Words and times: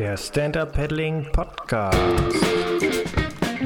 Der 0.00 0.16
Stand-Up 0.16 0.72
Paddling 0.72 1.26
Podcast. 1.30 1.98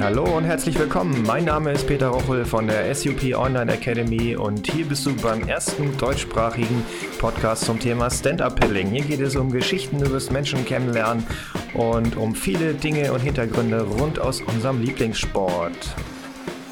Hallo 0.01 0.25
und 0.37 0.43
herzlich 0.43 0.77
willkommen. 0.77 1.23
Mein 1.25 1.45
Name 1.45 1.71
ist 1.71 1.87
Peter 1.87 2.09
Rochel 2.09 2.45
von 2.45 2.67
der 2.67 2.93
SUP 2.93 3.23
Online 3.37 3.73
Academy 3.73 4.35
und 4.35 4.69
hier 4.69 4.85
bist 4.85 5.07
du 5.07 5.15
beim 5.15 5.47
ersten 5.47 5.97
deutschsprachigen 5.97 6.85
Podcast 7.21 7.67
zum 7.67 7.79
Thema 7.79 8.11
Stand-Up 8.11 8.59
Paddling. 8.59 8.89
Hier 8.89 9.05
geht 9.05 9.21
es 9.21 9.37
um 9.37 9.53
Geschichten 9.53 10.01
über 10.01 10.15
das 10.15 10.33
Menschen 10.33 10.65
kennenlernen 10.65 11.25
und 11.73 12.17
um 12.17 12.35
viele 12.35 12.75
Dinge 12.75 13.13
und 13.13 13.21
Hintergründe 13.21 13.83
rund 13.83 14.19
aus 14.19 14.41
unserem 14.41 14.83
Lieblingssport. 14.83 15.95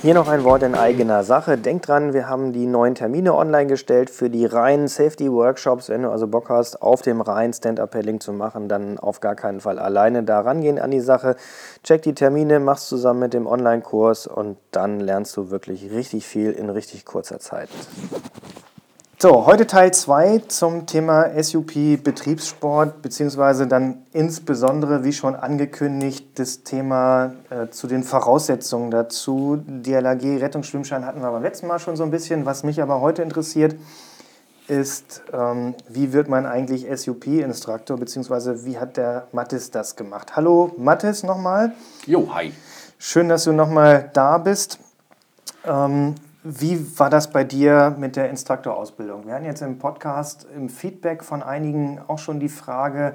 Hier 0.03 0.15
noch 0.15 0.27
ein 0.27 0.43
Wort 0.43 0.65
in 0.65 0.75
eigener 0.75 1.23
Sache. 1.23 1.57
Denk 1.57 1.83
dran, 1.83 2.13
wir 2.13 2.29
haben 2.29 2.53
die 2.53 2.67
neuen 2.67 2.97
Termine 2.97 3.35
online 3.35 3.69
gestellt 3.69 4.11
für 4.11 4.31
die 4.31 4.47
reinen 4.47 4.89
Safety-Workshops. 4.89 5.91
Wenn 5.91 6.03
du 6.03 6.11
also 6.11 6.27
Bock 6.27 6.49
hast, 6.49 6.83
auf 6.83 7.03
dem 7.03 7.21
reinen 7.21 7.53
Stand-Up-Paddling 7.53 8.19
zu 8.19 8.33
machen, 8.33 8.69
dann 8.69 8.99
auf 8.99 9.21
gar 9.21 9.37
keinen 9.37 9.61
Fall 9.61 9.79
alleine 9.79 10.25
da 10.25 10.41
rangehen 10.41 10.81
an 10.81 10.91
die 10.91 10.99
Sache. 10.99 11.37
Check 11.85 12.03
die 12.03 12.15
Termine, 12.15 12.59
mach's 12.59 12.89
zusammen 12.89 13.21
mit 13.21 13.33
dem 13.33 13.47
Online-Kurs 13.47 14.27
und 14.27 14.57
dann 14.73 14.99
lernst 14.99 15.37
du 15.37 15.51
wirklich 15.51 15.93
richtig 15.93 16.27
viel 16.27 16.51
in 16.51 16.69
richtig 16.69 17.05
kurzer 17.05 17.39
Zeit. 17.39 17.69
So, 19.23 19.47
heute 19.47 19.69
Teil 19.69 19.95
2 19.95 20.39
zum 20.49 20.85
Thema 20.87 21.41
SUP 21.41 21.75
Betriebssport, 22.03 23.03
beziehungsweise 23.03 23.69
dann 23.69 24.03
insbesondere, 24.13 25.05
wie 25.05 25.13
schon 25.13 25.37
angekündigt, 25.37 26.41
das 26.41 26.65
Thema 26.65 27.35
äh, 27.49 27.69
zu 27.69 27.87
den 27.87 28.03
Voraussetzungen 28.03 28.91
dazu. 28.91 29.63
DLAG 29.65 30.25
Rettungsschwimmschein 30.25 31.07
hatten 31.07 31.21
wir 31.21 31.31
beim 31.31 31.45
letzten 31.45 31.69
Mal 31.69 31.79
schon 31.79 31.95
so 31.95 32.03
ein 32.03 32.11
bisschen. 32.11 32.47
Was 32.47 32.65
mich 32.65 32.83
aber 32.83 33.01
heute 33.01 33.23
interessiert, 33.23 33.77
ist, 34.67 35.23
ähm, 35.33 35.77
wie 35.89 36.13
wird 36.13 36.29
man 36.29 36.45
eigentlich 36.45 36.89
SUP-Instruktor, 36.93 37.99
beziehungsweise 37.99 38.65
wie 38.65 38.77
hat 38.77 38.97
der 38.97 39.29
Mathis 39.31 39.71
das 39.71 39.95
gemacht? 39.95 40.35
Hallo 40.35 40.73
Mathis 40.79 41.23
nochmal. 41.23 41.75
Jo, 42.07 42.35
hi. 42.35 42.53
Schön, 42.99 43.29
dass 43.29 43.45
du 43.45 43.53
nochmal 43.53 44.11
da 44.15 44.39
bist. 44.39 44.81
Ähm, 45.65 46.17
wie 46.45 46.99
war 46.99 47.09
das 47.09 47.31
bei 47.31 47.45
dir 47.45 47.95
mit 47.99 48.17
der 48.17 48.29
Instruktorausbildung? 48.31 49.27
Wir 49.27 49.35
hatten 49.35 49.45
jetzt 49.45 49.63
im 49.63 49.79
Podcast 49.79 50.47
im 50.55 50.69
Feedback 50.69 51.23
von 51.23 51.43
einigen 51.43 52.01
auch 52.09 52.19
schon 52.19 52.41
die 52.41 52.49
Frage, 52.49 53.15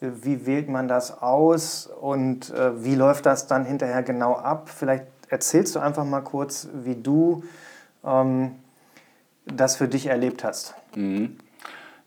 äh, 0.00 0.08
wie 0.22 0.46
wählt 0.46 0.68
man 0.68 0.88
das 0.88 1.22
aus 1.22 1.86
und 1.86 2.50
äh, 2.50 2.82
wie 2.82 2.94
läuft 2.94 3.26
das 3.26 3.46
dann 3.46 3.64
hinterher 3.64 4.02
genau 4.02 4.34
ab? 4.34 4.70
Vielleicht 4.70 5.04
erzählst 5.28 5.76
du 5.76 5.80
einfach 5.80 6.04
mal 6.04 6.22
kurz, 6.22 6.68
wie 6.82 6.94
du 6.94 7.44
ähm, 8.04 8.52
das 9.44 9.76
für 9.76 9.88
dich 9.88 10.06
erlebt 10.06 10.44
hast. 10.44 10.74
Mhm. 10.94 11.36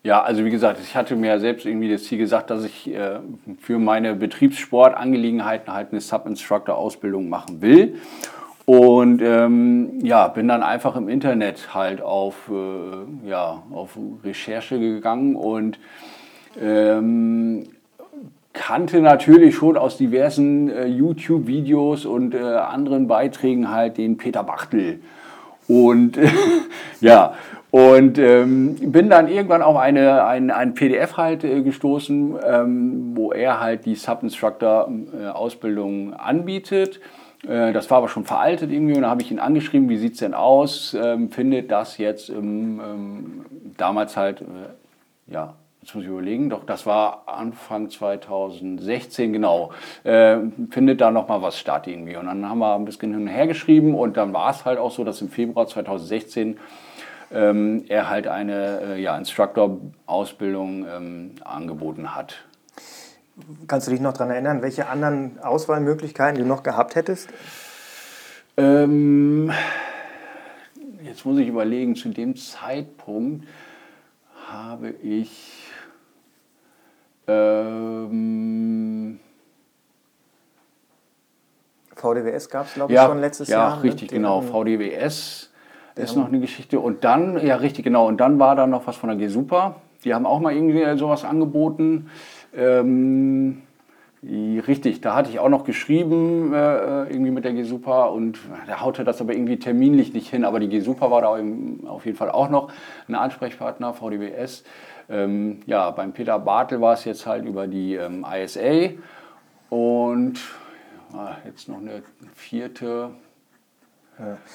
Ja, 0.02 0.22
also 0.22 0.44
wie 0.44 0.50
gesagt, 0.50 0.78
ich 0.80 0.94
hatte 0.94 1.16
mir 1.16 1.40
selbst 1.40 1.66
irgendwie 1.66 1.90
das 1.90 2.04
Ziel 2.04 2.18
gesagt, 2.18 2.50
dass 2.50 2.64
ich 2.64 2.88
äh, 2.92 3.18
für 3.60 3.78
meine 3.78 4.14
Betriebssportangelegenheiten 4.14 5.72
halt 5.72 5.90
eine 5.90 6.00
Sub-Instructor-Ausbildung 6.00 7.28
machen 7.28 7.60
will. 7.60 7.96
Und 8.66 9.22
ähm, 9.22 10.00
ja, 10.02 10.26
bin 10.26 10.48
dann 10.48 10.64
einfach 10.64 10.96
im 10.96 11.08
Internet 11.08 11.72
halt 11.72 12.02
auf, 12.02 12.50
äh, 12.50 13.28
ja, 13.28 13.62
auf 13.70 13.96
Recherche 14.24 14.80
gegangen 14.80 15.36
und 15.36 15.78
ähm, 16.60 17.68
kannte 18.52 19.00
natürlich 19.00 19.54
schon 19.54 19.76
aus 19.76 19.98
diversen 19.98 20.68
äh, 20.68 20.86
YouTube-Videos 20.86 22.06
und 22.06 22.34
äh, 22.34 22.40
anderen 22.40 23.06
Beiträgen 23.06 23.70
halt 23.70 23.98
den 23.98 24.16
Peter 24.16 24.42
Bachtel. 24.42 24.98
Und 25.68 26.18
ja, 27.00 27.34
und 27.70 28.18
ähm, 28.18 28.74
bin 28.80 29.10
dann 29.10 29.28
irgendwann 29.28 29.62
auf 29.62 29.76
eine, 29.76 30.24
ein, 30.24 30.50
ein 30.50 30.74
PDF 30.74 31.16
halt 31.16 31.44
äh, 31.44 31.62
gestoßen, 31.62 32.34
ähm, 32.44 33.12
wo 33.14 33.32
er 33.32 33.60
halt 33.60 33.84
die 33.84 33.94
Sub-Instructor-Ausbildung 33.94 36.12
äh, 36.12 36.16
anbietet. 36.16 37.00
Äh, 37.44 37.72
das 37.72 37.90
war 37.90 37.98
aber 37.98 38.08
schon 38.08 38.24
veraltet 38.24 38.70
irgendwie 38.70 38.94
und 38.94 39.02
da 39.02 39.10
habe 39.10 39.22
ich 39.22 39.30
ihn 39.30 39.38
angeschrieben, 39.38 39.88
wie 39.88 39.96
sieht 39.96 40.14
es 40.14 40.18
denn 40.20 40.34
aus? 40.34 40.94
Ähm, 40.94 41.30
findet 41.30 41.70
das 41.70 41.98
jetzt 41.98 42.28
im, 42.28 42.80
ähm, 42.80 43.46
damals 43.76 44.16
halt, 44.16 44.40
äh, 44.40 45.32
ja, 45.32 45.54
jetzt 45.82 45.94
muss 45.94 46.04
ich 46.04 46.10
überlegen, 46.10 46.50
doch 46.50 46.64
das 46.64 46.84
war 46.84 47.24
Anfang 47.26 47.90
2016, 47.90 49.32
genau, 49.32 49.70
äh, 50.02 50.38
findet 50.70 51.00
da 51.00 51.10
nochmal 51.10 51.42
was 51.42 51.58
statt 51.58 51.86
irgendwie. 51.86 52.16
Und 52.16 52.26
dann 52.26 52.48
haben 52.48 52.58
wir 52.58 52.74
ein 52.74 52.84
bisschen 52.84 53.12
hin 53.12 53.22
und 53.22 53.28
her 53.28 53.46
geschrieben 53.46 53.94
und 53.94 54.16
dann 54.16 54.32
war 54.32 54.50
es 54.50 54.64
halt 54.64 54.78
auch 54.78 54.90
so, 54.90 55.04
dass 55.04 55.20
im 55.20 55.28
Februar 55.28 55.66
2016 55.66 56.58
ähm, 57.32 57.84
er 57.88 58.08
halt 58.08 58.26
eine 58.26 58.80
äh, 58.80 59.00
ja, 59.00 59.16
Instructor-Ausbildung 59.16 60.86
ähm, 60.88 61.30
angeboten 61.44 62.14
hat. 62.14 62.44
Kannst 63.66 63.86
du 63.86 63.90
dich 63.90 64.00
noch 64.00 64.14
daran 64.14 64.30
erinnern, 64.30 64.62
welche 64.62 64.88
anderen 64.88 65.38
Auswahlmöglichkeiten 65.40 66.40
du 66.40 66.46
noch 66.46 66.62
gehabt 66.62 66.94
hättest? 66.94 67.28
Ähm, 68.56 69.52
jetzt 71.02 71.26
muss 71.26 71.38
ich 71.38 71.48
überlegen, 71.48 71.96
zu 71.96 72.08
dem 72.08 72.36
Zeitpunkt 72.36 73.46
habe 74.48 74.90
ich 74.90 75.66
ähm, 77.28 79.20
VDWS 81.94 82.48
gab 82.48 82.66
es, 82.66 82.74
glaube 82.74 82.92
ich, 82.92 82.96
ja, 82.96 83.06
schon 83.06 83.20
letztes 83.20 83.48
ja, 83.48 83.58
Jahr. 83.58 83.70
Ja, 83.70 83.76
ne? 83.76 83.82
richtig, 83.82 84.08
genau. 84.10 84.40
VDWS 84.40 85.50
ist 85.96 86.16
noch 86.16 86.28
eine 86.28 86.40
Geschichte. 86.40 86.78
Und 86.78 87.04
dann, 87.04 87.44
ja, 87.44 87.56
richtig, 87.56 87.84
genau. 87.84 88.06
Und 88.06 88.18
dann 88.18 88.38
war 88.38 88.54
da 88.54 88.66
noch 88.66 88.86
was 88.86 88.96
von 88.96 89.08
der 89.08 89.18
G-Super. 89.18 89.76
Die 90.04 90.14
haben 90.14 90.26
auch 90.26 90.40
mal 90.40 90.54
irgendwie 90.54 90.96
sowas 90.98 91.24
angeboten. 91.24 92.10
Ähm, 92.56 93.62
richtig, 94.22 95.00
da 95.00 95.14
hatte 95.14 95.30
ich 95.30 95.38
auch 95.38 95.48
noch 95.48 95.64
geschrieben, 95.64 96.52
äh, 96.52 97.04
irgendwie 97.04 97.30
mit 97.30 97.44
der 97.44 97.52
G-Super 97.52 98.12
und 98.12 98.38
der 98.66 98.80
haute 98.80 99.04
das 99.04 99.20
aber 99.20 99.34
irgendwie 99.34 99.58
terminlich 99.58 100.12
nicht 100.12 100.28
hin. 100.28 100.44
Aber 100.44 100.60
die 100.60 100.68
G-Super 100.68 101.10
war 101.10 101.20
da 101.22 101.28
auf 101.88 102.06
jeden 102.06 102.16
Fall 102.16 102.30
auch 102.30 102.50
noch 102.50 102.72
ein 103.08 103.14
Ansprechpartner, 103.14 103.94
VDBS. 103.94 104.64
Ähm, 105.08 105.60
ja, 105.66 105.90
beim 105.90 106.12
Peter 106.12 106.38
Bartel 106.38 106.80
war 106.80 106.94
es 106.94 107.04
jetzt 107.04 107.26
halt 107.26 107.44
über 107.44 107.66
die 107.68 107.94
ähm, 107.94 108.26
ISA 108.28 108.90
und 109.70 110.40
äh, 111.12 111.48
jetzt 111.48 111.68
noch 111.68 111.78
eine 111.78 112.02
vierte. 112.34 113.10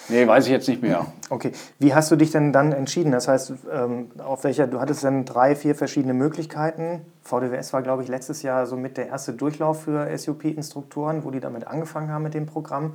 Nee, 0.09 0.27
weiß 0.27 0.45
ich 0.45 0.51
jetzt 0.51 0.67
nicht 0.67 0.81
mehr. 0.81 1.05
Okay. 1.29 1.51
Wie 1.77 1.93
hast 1.93 2.09
du 2.09 2.15
dich 2.15 2.31
denn 2.31 2.51
dann 2.51 2.71
entschieden? 2.71 3.11
Das 3.11 3.27
heißt, 3.27 3.53
ähm, 3.71 4.11
auf 4.17 4.43
welcher, 4.43 4.65
du 4.67 4.79
hattest 4.79 5.03
dann 5.03 5.23
drei, 5.25 5.55
vier 5.55 5.75
verschiedene 5.75 6.13
Möglichkeiten. 6.13 7.01
VDWS 7.21 7.71
war, 7.73 7.81
glaube 7.83 8.01
ich, 8.01 8.09
letztes 8.09 8.41
Jahr 8.41 8.65
so 8.65 8.75
mit 8.75 8.97
der 8.97 9.07
erste 9.07 9.33
Durchlauf 9.33 9.83
für 9.83 10.17
SUP-Instruktoren, 10.17 11.23
wo 11.23 11.31
die 11.31 11.39
damit 11.39 11.67
angefangen 11.67 12.11
haben 12.11 12.23
mit 12.23 12.33
dem 12.33 12.47
Programm. 12.47 12.93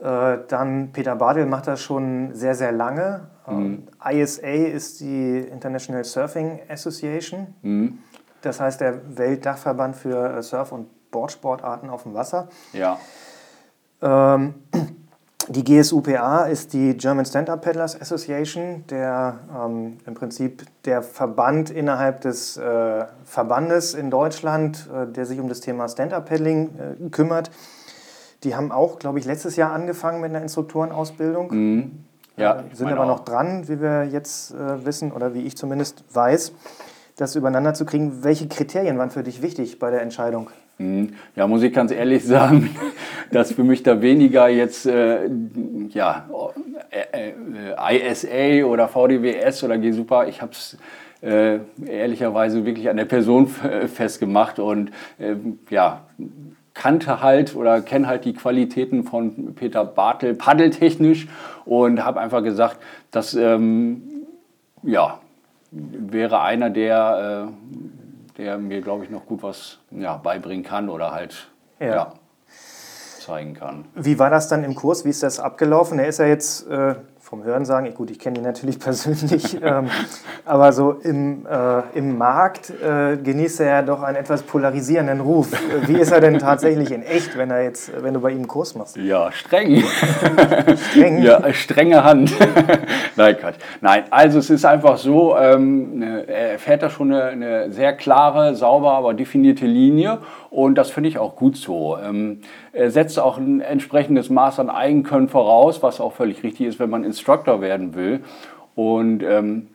Äh, 0.00 0.38
dann 0.48 0.90
Peter 0.92 1.16
Badel 1.16 1.46
macht 1.46 1.66
das 1.66 1.80
schon 1.80 2.34
sehr, 2.34 2.54
sehr 2.54 2.72
lange. 2.72 3.28
Mhm. 3.46 3.88
ISA 4.04 4.46
ist 4.46 5.00
die 5.00 5.38
International 5.38 6.04
Surfing 6.04 6.60
Association. 6.68 7.54
Mhm. 7.62 7.98
Das 8.40 8.60
heißt 8.60 8.80
der 8.80 9.16
Weltdachverband 9.16 9.96
für 9.96 10.42
Surf- 10.42 10.72
und 10.72 10.88
Boardsportarten 11.10 11.90
auf 11.90 12.02
dem 12.04 12.14
Wasser. 12.14 12.48
Ja. 12.72 12.98
Ähm, 14.00 14.54
die 15.48 15.64
GSUPA 15.64 16.44
ist 16.44 16.72
die 16.72 16.96
German 16.96 17.24
Stand-Up 17.24 17.62
Paddlers 17.62 18.00
Association, 18.00 18.84
der 18.88 19.40
ähm, 19.54 19.98
im 20.06 20.14
Prinzip 20.14 20.64
der 20.84 21.02
Verband 21.02 21.70
innerhalb 21.70 22.20
des 22.20 22.56
äh, 22.56 23.04
Verbandes 23.24 23.94
in 23.94 24.10
Deutschland, 24.10 24.88
äh, 24.94 25.06
der 25.10 25.26
sich 25.26 25.40
um 25.40 25.48
das 25.48 25.60
Thema 25.60 25.88
Stand-Up 25.88 26.28
Paddling 26.28 26.70
äh, 26.78 27.08
kümmert. 27.10 27.50
Die 28.44 28.54
haben 28.54 28.72
auch, 28.72 28.98
glaube 28.98 29.18
ich, 29.18 29.24
letztes 29.24 29.56
Jahr 29.56 29.72
angefangen 29.72 30.20
mit 30.20 30.30
einer 30.30 30.42
Instruktorenausbildung. 30.42 31.48
Mhm. 31.50 32.04
Ja, 32.36 32.60
äh, 32.60 32.74
sind 32.74 32.88
aber 32.88 33.02
auch. 33.02 33.06
noch 33.06 33.20
dran, 33.20 33.68
wie 33.68 33.80
wir 33.80 34.04
jetzt 34.04 34.52
äh, 34.52 34.84
wissen 34.84 35.12
oder 35.12 35.34
wie 35.34 35.42
ich 35.42 35.56
zumindest 35.56 36.04
weiß, 36.12 36.52
das 37.16 37.36
übereinander 37.36 37.74
zu 37.74 37.84
kriegen. 37.84 38.22
Welche 38.24 38.48
Kriterien 38.48 38.98
waren 38.98 39.10
für 39.10 39.22
dich 39.22 39.42
wichtig 39.42 39.78
bei 39.78 39.90
der 39.90 40.02
Entscheidung? 40.02 40.50
Mhm. 40.82 41.10
Ja, 41.36 41.46
muss 41.46 41.62
ich 41.62 41.72
ganz 41.72 41.92
ehrlich 41.92 42.24
sagen, 42.24 42.70
dass 43.30 43.52
für 43.52 43.64
mich 43.64 43.82
da 43.82 44.02
weniger 44.02 44.48
jetzt 44.48 44.86
äh, 44.86 45.28
ja, 45.90 46.28
äh, 46.90 47.32
äh, 47.78 48.10
ISA 48.10 48.66
oder 48.66 48.88
VDWS 48.88 49.64
oder 49.64 49.78
G-Super, 49.78 50.26
ich 50.26 50.42
habe 50.42 50.52
es 50.52 50.76
äh, 51.22 51.60
ehrlicherweise 51.86 52.64
wirklich 52.64 52.90
an 52.90 52.96
der 52.96 53.04
Person 53.04 53.46
festgemacht 53.46 54.58
und 54.58 54.90
äh, 55.18 55.36
ja, 55.70 56.02
kannte 56.74 57.22
halt 57.22 57.54
oder 57.54 57.80
kenne 57.80 58.08
halt 58.08 58.24
die 58.24 58.32
Qualitäten 58.32 59.04
von 59.04 59.54
Peter 59.54 59.84
Bartel 59.84 60.34
paddeltechnisch 60.34 61.28
und 61.64 62.04
habe 62.04 62.18
einfach 62.20 62.42
gesagt, 62.42 62.78
dass 63.12 63.34
ähm, 63.34 64.02
ja, 64.82 65.20
wäre 65.70 66.40
einer 66.40 66.70
der 66.70 67.48
äh, 67.48 68.01
der 68.36 68.58
mir, 68.58 68.80
glaube 68.80 69.04
ich, 69.04 69.10
noch 69.10 69.26
gut 69.26 69.42
was 69.42 69.78
ja, 69.90 70.16
beibringen 70.16 70.64
kann 70.64 70.88
oder 70.88 71.12
halt 71.12 71.50
ja. 71.78 71.86
ja. 71.86 72.12
zeigen 73.18 73.54
kann. 73.54 73.84
Wie 73.94 74.18
war 74.18 74.30
das 74.30 74.48
dann 74.48 74.64
im 74.64 74.74
Kurs? 74.74 75.04
Wie 75.04 75.10
ist 75.10 75.22
das 75.22 75.40
abgelaufen? 75.40 75.98
Er 75.98 76.06
ist 76.06 76.18
ja 76.18 76.26
jetzt 76.26 76.66
äh, 76.68 76.94
vom 77.32 77.44
Hören 77.44 77.64
sagen, 77.64 77.94
gut, 77.94 78.10
ich 78.10 78.18
kenne 78.18 78.40
ihn 78.40 78.44
natürlich 78.44 78.78
persönlich, 78.78 79.56
ähm, 79.62 79.88
aber 80.44 80.70
so 80.70 80.90
im, 80.90 81.46
äh, 81.46 81.98
im 81.98 82.18
Markt 82.18 82.68
äh, 82.68 83.16
genießt 83.16 83.60
er 83.60 83.66
ja 83.66 83.80
doch 83.80 84.02
einen 84.02 84.18
etwas 84.18 84.42
polarisierenden 84.42 85.20
Ruf. 85.20 85.48
Wie 85.86 85.94
ist 85.94 86.12
er 86.12 86.20
denn 86.20 86.38
tatsächlich 86.38 86.90
in 86.90 87.02
echt, 87.02 87.38
wenn 87.38 87.50
er 87.50 87.62
jetzt, 87.62 87.90
wenn 88.02 88.12
du 88.12 88.20
bei 88.20 88.32
ihm 88.32 88.36
einen 88.36 88.48
Kurs 88.48 88.74
machst? 88.74 88.98
Ja, 88.98 89.32
streng. 89.32 89.82
streng? 90.90 91.22
Ja, 91.22 91.50
strenge 91.54 92.04
Hand. 92.04 92.34
Nein, 93.16 93.38
Quatsch. 93.38 93.56
Nein, 93.80 94.04
also 94.10 94.38
es 94.38 94.50
ist 94.50 94.66
einfach 94.66 94.98
so, 94.98 95.34
ähm, 95.34 96.00
ne, 96.00 96.28
er 96.28 96.58
fährt 96.58 96.82
da 96.82 96.90
schon 96.90 97.14
eine, 97.14 97.24
eine 97.24 97.72
sehr 97.72 97.94
klare, 97.94 98.54
sauber, 98.56 98.92
aber 98.92 99.14
definierte 99.14 99.64
Linie 99.64 100.18
und 100.52 100.74
das 100.74 100.90
finde 100.90 101.08
ich 101.08 101.18
auch 101.18 101.34
gut 101.34 101.56
so. 101.56 101.96
Ähm, 101.96 102.42
setzt 102.74 103.18
auch 103.18 103.38
ein 103.38 103.62
entsprechendes 103.62 104.28
Maß 104.28 104.60
an 104.60 104.68
Eigenkönnen 104.68 105.28
voraus, 105.30 105.82
was 105.82 105.98
auch 105.98 106.12
völlig 106.12 106.42
richtig 106.44 106.66
ist, 106.66 106.78
wenn 106.78 106.90
man 106.90 107.04
Instructor 107.04 107.62
werden 107.62 107.94
will. 107.94 108.22
Und 108.74 109.22
ähm, 109.22 109.68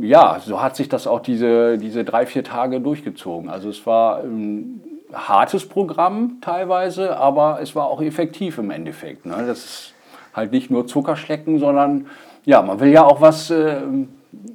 ja, 0.00 0.40
so 0.44 0.60
hat 0.60 0.74
sich 0.74 0.88
das 0.88 1.06
auch 1.06 1.20
diese, 1.20 1.78
diese 1.78 2.02
drei, 2.02 2.26
vier 2.26 2.42
Tage 2.42 2.80
durchgezogen. 2.80 3.48
Also 3.48 3.68
es 3.68 3.86
war 3.86 4.24
ein 4.24 4.82
hartes 5.12 5.68
Programm 5.68 6.38
teilweise, 6.40 7.16
aber 7.16 7.60
es 7.62 7.76
war 7.76 7.86
auch 7.86 8.02
effektiv 8.02 8.58
im 8.58 8.72
Endeffekt. 8.72 9.24
Ne? 9.24 9.44
Das 9.46 9.58
ist 9.58 9.94
halt 10.34 10.50
nicht 10.50 10.68
nur 10.68 10.88
Zuckerschlecken, 10.88 11.60
sondern 11.60 12.06
ja, 12.44 12.60
man 12.60 12.80
will 12.80 12.90
ja 12.90 13.04
auch 13.04 13.20
was 13.20 13.52
äh, 13.52 13.82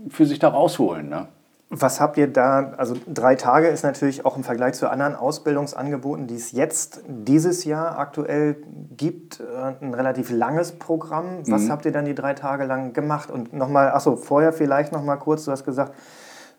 für 0.10 0.26
sich 0.26 0.40
da 0.40 0.50
rausholen. 0.50 1.08
Ne? 1.08 1.30
Was 1.69 2.00
habt 2.00 2.18
ihr 2.18 2.31
da, 2.31 2.72
also 2.78 2.96
drei 3.08 3.36
Tage 3.36 3.68
ist 3.68 3.84
natürlich 3.84 4.25
auch 4.25 4.38
im 4.38 4.46
Vergleich 4.46 4.75
zu 4.75 4.90
anderen 4.90 5.16
Ausbildungsangeboten, 5.16 6.25
die 6.25 6.36
es 6.36 6.54
jetzt 6.54 7.02
dieses 7.08 7.66
Jahr 7.66 8.00
aktuell 8.00 8.56
gibt, 8.96 9.42
äh, 9.42 9.74
ein 9.81 9.94
relativ 9.94 10.31
langes 10.31 10.72
Programm. 10.72 11.40
Was 11.48 11.64
mhm. 11.64 11.72
habt 11.72 11.86
ihr 11.86 11.92
dann 11.92 12.06
die 12.06 12.16
drei 12.16 12.36
Tage 12.36 12.64
lang 12.64 12.94
gemacht? 12.94 13.30
Und 13.30 13.52
nochmal, 13.52 13.92
achso, 13.92 14.16
vorher 14.16 14.54
vielleicht 14.54 14.94
nochmal 14.94 15.19
kurz, 15.19 15.44
du 15.44 15.52
hast 15.52 15.66
gesagt, 15.66 15.94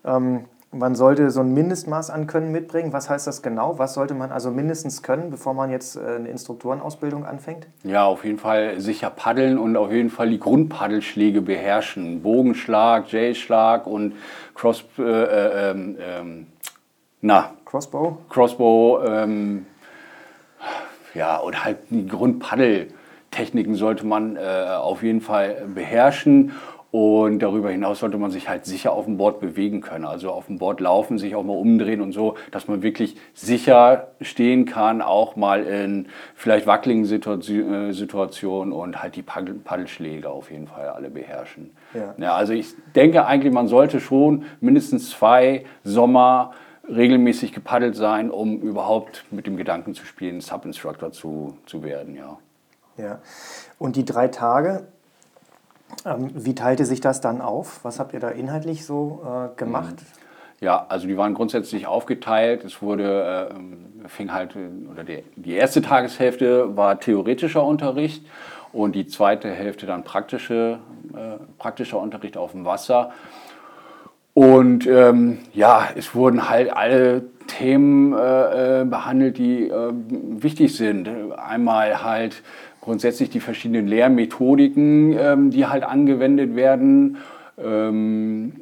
ähm, 0.05 0.44
man 0.70 0.94
sollte 0.94 1.30
so 1.30 1.40
ein 1.40 1.54
Mindestmaß 1.54 2.10
an 2.10 2.26
Können 2.26 2.52
mitbringen. 2.52 2.92
Was 2.92 3.08
heißt 3.08 3.26
das 3.26 3.42
genau? 3.42 3.78
Was 3.78 3.94
sollte 3.94 4.14
man 4.14 4.30
also 4.30 4.50
mindestens 4.50 5.02
können, 5.02 5.30
bevor 5.30 5.54
man 5.54 5.70
jetzt 5.70 5.96
äh, 5.96 6.16
eine 6.16 6.28
Instruktorenausbildung 6.28 7.24
anfängt? 7.24 7.66
Ja, 7.84 8.04
auf 8.04 8.24
jeden 8.24 8.38
Fall 8.38 8.78
sicher 8.80 9.10
paddeln 9.10 9.58
und 9.58 9.76
auf 9.76 9.90
jeden 9.90 10.10
Fall 10.10 10.28
die 10.28 10.38
Grundpaddelschläge 10.38 11.40
beherrschen. 11.40 12.22
Bogenschlag, 12.22 13.10
J-Schlag 13.10 13.86
und 13.86 14.14
Cross, 14.54 14.84
äh, 14.98 15.02
äh, 15.02 15.70
ähm, 15.70 16.46
na, 17.20 17.52
Crossbow. 17.64 18.18
Crossbow, 18.28 19.00
ähm, 19.04 19.66
ja, 21.14 21.38
und 21.38 21.64
halt 21.64 21.78
die 21.88 22.06
Grundpaddeltechniken 22.06 23.74
sollte 23.74 24.06
man 24.06 24.36
äh, 24.36 24.40
auf 24.76 25.02
jeden 25.02 25.20
Fall 25.20 25.66
beherrschen 25.74 26.52
und 26.90 27.40
darüber 27.40 27.70
hinaus 27.70 27.99
sollte 27.99 28.17
man 28.17 28.31
sich 28.31 28.49
halt 28.49 28.64
sicher 28.64 28.93
auf 28.93 29.05
dem 29.05 29.19
Board 29.19 29.40
bewegen 29.40 29.82
können. 29.82 30.06
Also 30.06 30.31
auf 30.31 30.46
dem 30.46 30.58
Board 30.58 30.81
laufen, 30.81 31.19
sich 31.19 31.35
auch 31.35 31.43
mal 31.43 31.56
umdrehen 31.56 32.00
und 32.00 32.12
so, 32.12 32.37
dass 32.50 32.67
man 32.67 32.82
wirklich 32.82 33.17
sicher 33.35 34.08
stehen 34.23 34.64
kann, 34.64 35.02
auch 35.02 35.37
mal 35.37 35.64
in 35.64 36.08
vielleicht 36.35 36.67
wackeligen 36.67 37.05
äh, 37.05 37.93
Situationen 37.93 38.73
und 38.73 39.02
halt 39.02 39.17
die 39.17 39.23
Paddelschläge 39.23 40.31
auf 40.31 40.50
jeden 40.50 40.67
Fall 40.67 40.88
alle 40.88 41.11
beherrschen. 41.11 41.73
Ja. 41.93 42.14
Ja, 42.17 42.35
also 42.35 42.55
ich 42.55 42.69
denke 42.94 43.26
eigentlich, 43.26 43.52
man 43.52 43.69
sollte 43.69 44.00
schon 44.00 44.44
mindestens 44.61 45.11
zwei 45.11 45.67
Sommer 45.85 46.52
regelmäßig 46.88 47.52
gepaddelt 47.52 47.96
sein, 47.96 48.31
um 48.31 48.62
überhaupt 48.62 49.26
mit 49.31 49.46
dem 49.46 49.58
Gedanken 49.58 49.93
zu 49.93 50.06
spielen, 50.06 50.40
Sub-Instructor 50.40 51.12
zu, 51.12 51.58
zu 51.67 51.82
werden. 51.82 52.14
Ja. 52.14 52.38
ja. 52.96 53.19
Und 53.79 53.96
die 53.96 54.06
drei 54.06 54.29
Tage, 54.29 54.88
wie 56.05 56.55
teilte 56.55 56.85
sich 56.85 57.00
das 57.00 57.20
dann 57.20 57.40
auf? 57.40 57.81
Was 57.85 57.99
habt 57.99 58.14
ihr 58.14 58.20
da 58.20 58.29
inhaltlich 58.29 58.85
so 58.85 59.23
äh, 59.25 59.56
gemacht? 59.56 59.96
Mhm. 59.96 60.19
Ja, 60.61 60.87
also 60.88 61.06
die 61.06 61.17
waren 61.17 61.35
grundsätzlich 61.35 61.87
aufgeteilt. 61.87 62.64
Es 62.64 62.82
wurde, 62.82 63.50
äh, 64.05 64.08
fing 64.08 64.32
halt, 64.32 64.56
oder 64.90 65.05
die, 65.05 65.23
die 65.37 65.55
erste 65.55 65.82
Tageshälfte 65.82 66.76
war 66.76 66.99
theoretischer 66.99 67.64
Unterricht 67.64 68.25
und 68.73 68.94
die 68.94 69.06
zweite 69.06 69.50
Hälfte 69.50 69.87
dann 69.87 70.02
praktische, 70.02 70.81
äh, 71.14 71.38
praktischer 71.58 71.99
Unterricht 72.00 72.37
auf 72.37 72.52
dem 72.52 72.64
Wasser. 72.64 73.12
Und 74.35 74.87
ähm, 74.87 75.38
ja, 75.52 75.88
es 75.96 76.14
wurden 76.14 76.49
halt 76.49 76.73
alle 76.73 77.25
Themen 77.46 78.12
äh, 78.12 78.82
äh 78.82 78.85
behandelt, 78.85 79.38
die 79.38 79.69
äh, 79.69 79.93
wichtig 79.93 80.76
sind. 80.76 81.08
Einmal 81.37 82.02
halt 82.05 82.43
grundsätzlich 82.88 83.29
die 83.29 83.40
verschiedenen 83.40 83.87
Lehrmethodiken, 83.87 85.12
ähm, 85.12 85.50
die 85.50 85.67
halt 85.67 85.85
angewendet 85.85 86.56
werden. 86.56 87.19
Ähm, 87.62 88.52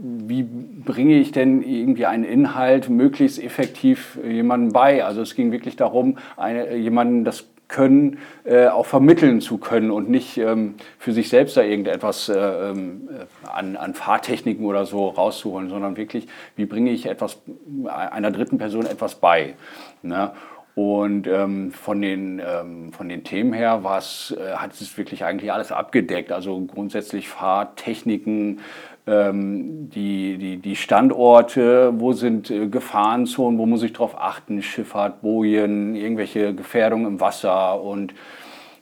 wie 0.00 0.42
bringe 0.42 1.18
ich 1.18 1.32
denn 1.32 1.60
irgendwie 1.60 2.06
einen 2.06 2.24
Inhalt 2.24 2.88
möglichst 2.88 3.38
effektiv 3.42 4.18
jemandem 4.26 4.72
bei? 4.72 5.04
Also 5.04 5.20
es 5.20 5.34
ging 5.34 5.52
wirklich 5.52 5.76
darum, 5.76 6.16
eine, 6.38 6.76
jemanden 6.76 7.24
das 7.24 7.46
Können 7.68 8.16
äh, 8.44 8.68
auch 8.68 8.86
vermitteln 8.86 9.42
zu 9.42 9.58
können 9.58 9.90
und 9.90 10.08
nicht 10.08 10.38
ähm, 10.38 10.76
für 10.98 11.12
sich 11.12 11.28
selbst 11.28 11.54
da 11.58 11.62
irgendetwas 11.62 12.30
äh, 12.30 12.38
ähm, 12.38 13.10
an, 13.42 13.76
an 13.76 13.92
Fahrtechniken 13.92 14.64
oder 14.64 14.86
so 14.86 15.08
rauszuholen, 15.08 15.68
sondern 15.68 15.98
wirklich, 15.98 16.26
wie 16.56 16.64
bringe 16.64 16.90
ich 16.90 17.04
etwas 17.04 17.42
einer 17.86 18.30
dritten 18.30 18.56
Person 18.56 18.86
etwas 18.86 19.16
bei? 19.16 19.56
Ne? 20.00 20.30
Und 20.78 21.26
ähm, 21.26 21.72
von, 21.72 22.00
den, 22.00 22.38
ähm, 22.38 22.92
von 22.92 23.08
den 23.08 23.24
Themen 23.24 23.52
her 23.52 23.80
äh, 23.82 24.54
hat 24.54 24.80
es 24.80 24.96
wirklich 24.96 25.24
eigentlich 25.24 25.52
alles 25.52 25.72
abgedeckt. 25.72 26.30
Also 26.30 26.60
grundsätzlich 26.60 27.28
Fahrtechniken, 27.28 28.60
ähm, 29.08 29.90
die, 29.90 30.38
die, 30.38 30.58
die 30.58 30.76
Standorte, 30.76 31.92
wo 31.96 32.12
sind 32.12 32.52
äh, 32.52 32.68
Gefahrenzonen, 32.68 33.58
wo 33.58 33.66
muss 33.66 33.82
ich 33.82 33.92
darauf 33.92 34.16
achten, 34.16 34.62
Schifffahrt, 34.62 35.20
Bojen, 35.20 35.96
irgendwelche 35.96 36.54
Gefährdungen 36.54 37.06
im 37.08 37.20
Wasser 37.20 37.82
und 37.82 38.14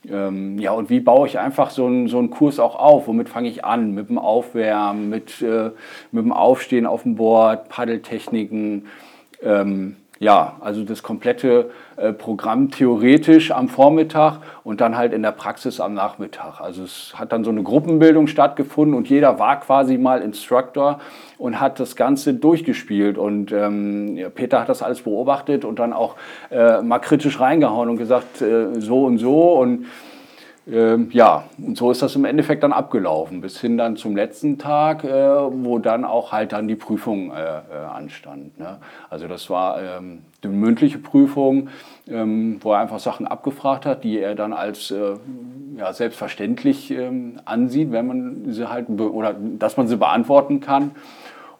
ähm, 0.06 0.58
ja, 0.58 0.72
und 0.72 0.90
wie 0.90 1.00
baue 1.00 1.26
ich 1.26 1.38
einfach 1.38 1.70
so 1.70 1.86
einen, 1.86 2.08
so 2.08 2.18
einen 2.18 2.28
Kurs 2.28 2.58
auch 2.60 2.76
auf? 2.76 3.08
Womit 3.08 3.30
fange 3.30 3.48
ich 3.48 3.64
an? 3.64 3.94
Mit 3.94 4.10
dem 4.10 4.18
Aufwärmen, 4.18 5.08
mit, 5.08 5.40
äh, 5.40 5.70
mit 6.12 6.24
dem 6.26 6.32
Aufstehen 6.32 6.84
auf 6.84 7.04
dem 7.04 7.14
Board, 7.14 7.70
Paddeltechniken. 7.70 8.84
Ähm, 9.42 9.96
ja, 10.18 10.56
also 10.60 10.82
das 10.82 11.02
komplette 11.02 11.70
äh, 11.96 12.12
Programm 12.12 12.70
theoretisch 12.70 13.50
am 13.50 13.68
Vormittag 13.68 14.38
und 14.64 14.80
dann 14.80 14.96
halt 14.96 15.12
in 15.12 15.22
der 15.22 15.32
Praxis 15.32 15.78
am 15.78 15.92
Nachmittag. 15.92 16.60
Also 16.60 16.84
es 16.84 17.12
hat 17.14 17.32
dann 17.32 17.44
so 17.44 17.50
eine 17.50 17.62
Gruppenbildung 17.62 18.26
stattgefunden 18.26 18.96
und 18.96 19.10
jeder 19.10 19.38
war 19.38 19.60
quasi 19.60 19.98
mal 19.98 20.22
Instructor 20.22 21.00
und 21.36 21.60
hat 21.60 21.80
das 21.80 21.96
Ganze 21.96 22.32
durchgespielt. 22.32 23.18
Und 23.18 23.52
ähm, 23.52 24.16
ja, 24.16 24.30
Peter 24.30 24.60
hat 24.60 24.70
das 24.70 24.82
alles 24.82 25.02
beobachtet 25.02 25.66
und 25.66 25.78
dann 25.78 25.92
auch 25.92 26.16
äh, 26.50 26.80
mal 26.80 26.98
kritisch 26.98 27.38
reingehauen 27.38 27.90
und 27.90 27.98
gesagt, 27.98 28.40
äh, 28.40 28.80
so 28.80 29.04
und 29.04 29.18
so 29.18 29.58
und 29.58 29.84
ähm, 30.68 31.10
ja, 31.12 31.44
und 31.58 31.76
so 31.76 31.92
ist 31.92 32.02
das 32.02 32.16
im 32.16 32.24
Endeffekt 32.24 32.64
dann 32.64 32.72
abgelaufen, 32.72 33.40
bis 33.40 33.60
hin 33.60 33.78
dann 33.78 33.96
zum 33.96 34.16
letzten 34.16 34.58
Tag, 34.58 35.04
äh, 35.04 35.10
wo 35.10 35.78
dann 35.78 36.04
auch 36.04 36.32
halt 36.32 36.52
dann 36.52 36.66
die 36.66 36.74
Prüfung 36.74 37.30
äh, 37.30 37.58
äh, 37.58 37.84
anstand. 37.92 38.58
Ne? 38.58 38.78
Also 39.08 39.28
das 39.28 39.48
war 39.48 39.80
ähm, 39.80 40.22
die 40.42 40.48
mündliche 40.48 40.98
Prüfung, 40.98 41.68
ähm, 42.08 42.58
wo 42.62 42.72
er 42.72 42.80
einfach 42.80 42.98
Sachen 42.98 43.28
abgefragt 43.28 43.86
hat, 43.86 44.02
die 44.02 44.18
er 44.18 44.34
dann 44.34 44.52
als 44.52 44.90
äh, 44.90 45.14
ja, 45.76 45.92
selbstverständlich 45.92 46.90
ähm, 46.90 47.40
ansieht, 47.44 47.92
wenn 47.92 48.06
man 48.06 48.52
sie 48.52 48.68
halt, 48.68 48.88
oder 48.88 49.36
dass 49.58 49.76
man 49.76 49.86
sie 49.86 49.96
beantworten 49.96 50.58
kann 50.60 50.90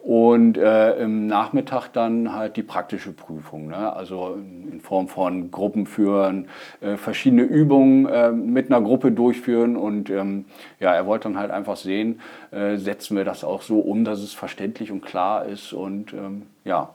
und 0.07 0.57
äh, 0.57 1.03
im 1.03 1.27
Nachmittag 1.27 1.89
dann 1.89 2.33
halt 2.33 2.57
die 2.57 2.63
praktische 2.63 3.11
Prüfung, 3.11 3.67
ne? 3.67 3.93
also 3.93 4.39
in 4.71 4.81
Form 4.81 5.09
von 5.09 5.51
Gruppen 5.51 5.85
führen, 5.85 6.47
äh, 6.81 6.97
verschiedene 6.97 7.43
Übungen 7.43 8.07
äh, 8.07 8.31
mit 8.31 8.71
einer 8.71 8.81
Gruppe 8.81 9.11
durchführen 9.11 9.77
und 9.77 10.09
ähm, 10.09 10.45
ja, 10.79 10.95
er 10.95 11.07
wollte 11.07 11.25
dann 11.25 11.37
halt 11.37 11.51
einfach 11.51 11.77
sehen, 11.77 12.21
äh, 12.53 12.77
setzen 12.77 13.17
wir 13.17 13.25
das 13.25 13.43
auch 13.43 13.63
so 13.63 13.81
um, 13.81 14.05
dass 14.05 14.21
es 14.21 14.33
verständlich 14.33 14.93
und 14.93 15.05
klar 15.05 15.45
ist 15.45 15.73
und 15.73 16.13
ähm, 16.13 16.43
ja. 16.65 16.91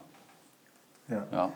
ja. 1.08 1.26
ja. 1.30 1.52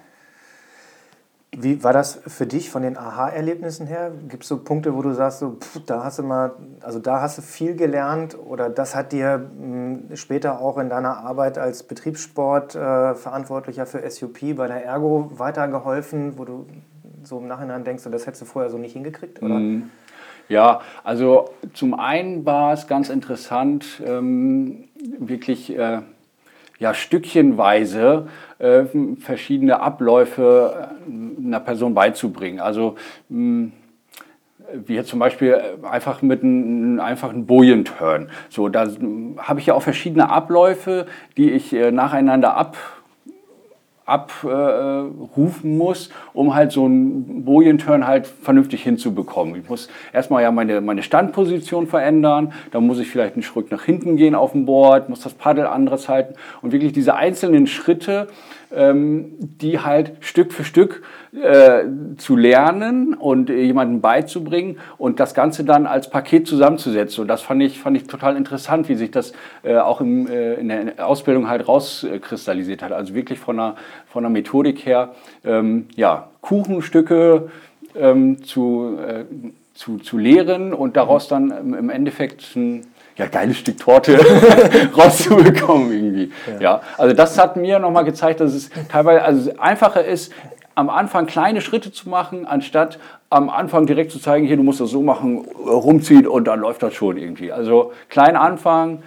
Wie 1.58 1.82
war 1.82 1.94
das 1.94 2.20
für 2.26 2.46
dich 2.46 2.68
von 2.68 2.82
den 2.82 2.98
Aha-Erlebnissen 2.98 3.86
her? 3.86 4.12
Gibt 4.28 4.42
es 4.42 4.48
so 4.50 4.58
Punkte, 4.58 4.94
wo 4.94 5.00
du 5.00 5.14
sagst, 5.14 5.38
so, 5.38 5.56
pff, 5.58 5.80
da 5.86 6.04
hast 6.04 6.18
du 6.18 6.22
mal, 6.22 6.52
also 6.82 6.98
da 6.98 7.22
hast 7.22 7.38
du 7.38 7.42
viel 7.42 7.76
gelernt 7.76 8.36
oder 8.38 8.68
das 8.68 8.94
hat 8.94 9.12
dir 9.12 9.38
mh, 9.38 10.08
hm, 10.08 10.16
später 10.16 10.60
auch 10.60 10.76
in 10.76 10.90
deiner 10.90 11.16
Arbeit 11.16 11.56
als 11.56 11.82
Betriebssportverantwortlicher 11.82 13.84
äh, 13.84 13.86
für 13.86 14.10
SUP 14.10 14.54
bei 14.54 14.66
der 14.66 14.84
Ergo 14.84 15.30
weitergeholfen, 15.34 16.36
wo 16.36 16.44
du 16.44 16.66
so 17.22 17.38
im 17.38 17.48
Nachhinein 17.48 17.84
denkst, 17.84 18.04
das 18.04 18.26
hättest 18.26 18.42
du 18.42 18.46
vorher 18.46 18.70
so 18.70 18.76
nicht 18.76 18.92
hingekriegt, 18.92 19.42
oder? 19.42 19.54
Mm. 19.54 19.90
Ja, 20.48 20.80
also 21.02 21.50
zum 21.72 21.94
einen 21.94 22.44
war 22.44 22.72
es 22.72 22.86
ganz 22.86 23.08
interessant, 23.08 24.02
ähm, 24.04 24.84
wirklich 25.18 25.76
äh, 25.76 26.02
ja, 26.78 26.94
stückchenweise 26.94 28.28
äh, 28.58 28.84
verschiedene 29.18 29.80
Abläufe 29.80 30.90
äh, 31.08 31.46
einer 31.46 31.60
Person 31.60 31.94
beizubringen. 31.94 32.60
Also 32.60 32.96
mh, 33.28 33.70
wie 34.72 34.94
jetzt 34.94 35.08
zum 35.08 35.20
Beispiel 35.20 35.60
einfach 35.88 36.22
mit 36.22 36.42
einem 36.42 36.98
einfachen 36.98 37.46
Bojen-Turn. 37.46 38.30
So, 38.48 38.68
da 38.68 38.88
habe 39.38 39.60
ich 39.60 39.66
ja 39.66 39.74
auch 39.74 39.82
verschiedene 39.82 40.28
Abläufe, 40.28 41.06
die 41.36 41.52
ich 41.52 41.70
nacheinander 41.70 42.56
ab 42.56 42.76
abrufen 44.06 45.76
muss, 45.76 46.10
um 46.32 46.54
halt 46.54 46.70
so 46.70 46.84
einen 46.84 47.44
Bojenturn 47.44 48.06
halt 48.06 48.28
vernünftig 48.28 48.84
hinzubekommen. 48.84 49.56
Ich 49.56 49.68
muss 49.68 49.88
erstmal 50.12 50.44
ja 50.44 50.52
meine, 50.52 50.80
meine 50.80 51.02
Standposition 51.02 51.88
verändern, 51.88 52.52
dann 52.70 52.86
muss 52.86 53.00
ich 53.00 53.10
vielleicht 53.10 53.34
einen 53.34 53.42
Schritt 53.42 53.72
nach 53.72 53.82
hinten 53.82 54.16
gehen 54.16 54.36
auf 54.36 54.52
dem 54.52 54.64
Board, 54.64 55.08
muss 55.08 55.20
das 55.20 55.34
Paddel 55.34 55.66
anderes 55.66 56.08
halten 56.08 56.34
und 56.62 56.70
wirklich 56.70 56.92
diese 56.92 57.16
einzelnen 57.16 57.66
Schritte, 57.66 58.28
die 58.70 59.80
halt 59.80 60.12
Stück 60.20 60.52
für 60.52 60.64
Stück 60.64 61.02
äh, 61.32 61.84
zu 62.16 62.34
lernen 62.34 63.14
und 63.14 63.50
äh, 63.50 63.60
jemandem 63.62 64.00
beizubringen 64.00 64.78
und 64.98 65.20
das 65.20 65.34
Ganze 65.34 65.64
dann 65.64 65.86
als 65.86 66.10
Paket 66.10 66.46
zusammenzusetzen. 66.46 67.22
Und 67.22 67.28
das 67.28 67.42
fand 67.42 67.62
ich, 67.62 67.78
fand 67.78 67.96
ich 67.96 68.04
total 68.04 68.36
interessant, 68.36 68.88
wie 68.88 68.94
sich 68.94 69.10
das 69.10 69.32
äh, 69.62 69.76
auch 69.76 70.00
im, 70.00 70.26
äh, 70.26 70.54
in 70.54 70.68
der 70.68 71.06
Ausbildung 71.06 71.48
halt 71.48 71.68
rauskristallisiert 71.68 72.82
hat. 72.82 72.92
Also 72.92 73.14
wirklich 73.14 73.38
von 73.38 73.56
der, 73.56 73.76
von 74.06 74.22
der 74.22 74.30
Methodik 74.30 74.86
her, 74.86 75.14
ähm, 75.44 75.86
ja, 75.94 76.28
Kuchenstücke 76.40 77.50
ähm, 77.94 78.42
zu, 78.42 78.98
äh, 78.98 79.24
zu, 79.74 79.98
zu 79.98 80.18
lehren 80.18 80.72
und 80.72 80.96
daraus 80.96 81.28
dann 81.28 81.50
im 81.50 81.90
Endeffekt 81.90 82.56
ein 82.56 82.86
ja, 83.16 83.26
geiles 83.26 83.58
Stück 83.58 83.78
Torte 83.78 84.18
rauszubekommen 84.96 85.92
irgendwie. 85.92 86.32
Ja. 86.54 86.60
ja. 86.60 86.80
also 86.98 87.14
das 87.14 87.38
hat 87.38 87.56
mir 87.56 87.78
nochmal 87.78 88.04
gezeigt, 88.04 88.40
dass 88.40 88.52
es 88.52 88.70
teilweise 88.90 89.24
also 89.24 89.52
einfacher 89.58 90.04
ist, 90.04 90.32
am 90.74 90.90
Anfang 90.90 91.26
kleine 91.26 91.62
Schritte 91.62 91.90
zu 91.90 92.08
machen, 92.10 92.46
anstatt 92.46 92.98
am 93.30 93.48
Anfang 93.48 93.86
direkt 93.86 94.12
zu 94.12 94.18
zeigen, 94.18 94.46
hier, 94.46 94.58
du 94.58 94.62
musst 94.62 94.80
das 94.80 94.90
so 94.90 95.02
machen, 95.02 95.46
rumziehen 95.66 96.26
und 96.26 96.46
dann 96.46 96.60
läuft 96.60 96.82
das 96.82 96.94
schon 96.94 97.16
irgendwie. 97.16 97.50
Also 97.50 97.92
klein 98.10 98.36
anfangen, 98.36 99.02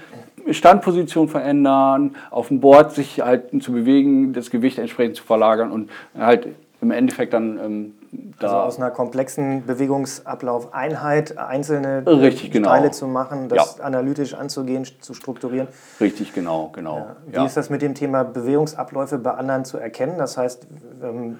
Standposition 0.50 1.28
verändern, 1.28 2.16
auf 2.32 2.48
dem 2.48 2.60
Board 2.60 2.94
sich 2.94 3.22
halt 3.22 3.62
zu 3.62 3.72
bewegen, 3.72 4.34
das 4.34 4.50
Gewicht 4.50 4.80
entsprechend 4.80 5.18
zu 5.18 5.24
verlagern 5.24 5.72
und 5.72 5.92
halt 6.18 6.48
im 6.82 6.90
Endeffekt 6.90 7.34
dann 7.34 7.60
ähm, 7.64 7.94
also 8.40 8.56
aus 8.56 8.78
einer 8.78 8.92
komplexen 8.92 9.66
Bewegungsablaufeinheit 9.66 11.38
einzelne 11.38 12.06
Richtig, 12.06 12.52
genau. 12.52 12.70
Teile 12.70 12.92
zu 12.92 13.08
machen, 13.08 13.50
das 13.50 13.78
ja. 13.78 13.84
analytisch 13.84 14.34
anzugehen, 14.34 14.86
zu 15.00 15.14
strukturieren. 15.14 15.68
Richtig, 16.00 16.34
genau, 16.34 16.70
genau. 16.74 16.98
Ja. 16.98 17.16
Wie 17.28 17.36
ja. 17.36 17.46
ist 17.46 17.58
das 17.58 17.70
mit 17.70 17.82
dem 17.82 17.96
Thema 17.96 18.24
Bewegungsabläufe 18.24 19.18
bei 19.18 19.32
anderen 19.32 19.66
zu 19.66 19.78
erkennen? 19.78 20.18
Das 20.18 20.38
heißt, 20.38 20.68
ähm, 21.04 21.40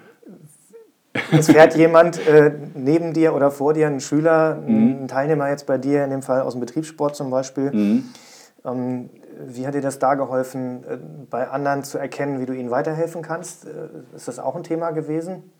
es 1.32 1.46
fährt 1.46 1.74
jemand 1.76 2.24
äh, 2.26 2.52
neben 2.74 3.12
dir 3.12 3.34
oder 3.34 3.50
vor 3.50 3.74
dir, 3.74 3.86
ein 3.86 4.00
Schüler, 4.00 4.56
mhm. 4.56 5.02
ein 5.02 5.08
Teilnehmer 5.08 5.48
jetzt 5.48 5.66
bei 5.66 5.78
dir, 5.78 6.04
in 6.04 6.10
dem 6.10 6.22
Fall 6.22 6.42
aus 6.42 6.52
dem 6.52 6.60
Betriebssport 6.60 7.16
zum 7.16 7.30
Beispiel. 7.30 7.72
Mhm. 7.72 8.04
Ähm, 8.64 9.10
wie 9.46 9.66
hat 9.66 9.74
dir 9.74 9.80
das 9.80 9.98
da 9.98 10.14
geholfen, 10.14 10.84
äh, 10.84 10.98
bei 11.30 11.48
anderen 11.48 11.82
zu 11.82 11.98
erkennen, 11.98 12.40
wie 12.40 12.46
du 12.46 12.52
ihnen 12.52 12.70
weiterhelfen 12.70 13.22
kannst? 13.22 13.66
Äh, 13.66 14.14
ist 14.14 14.28
das 14.28 14.38
auch 14.38 14.54
ein 14.54 14.62
Thema 14.62 14.90
gewesen? 14.90 15.50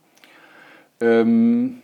Ähm, 1.00 1.82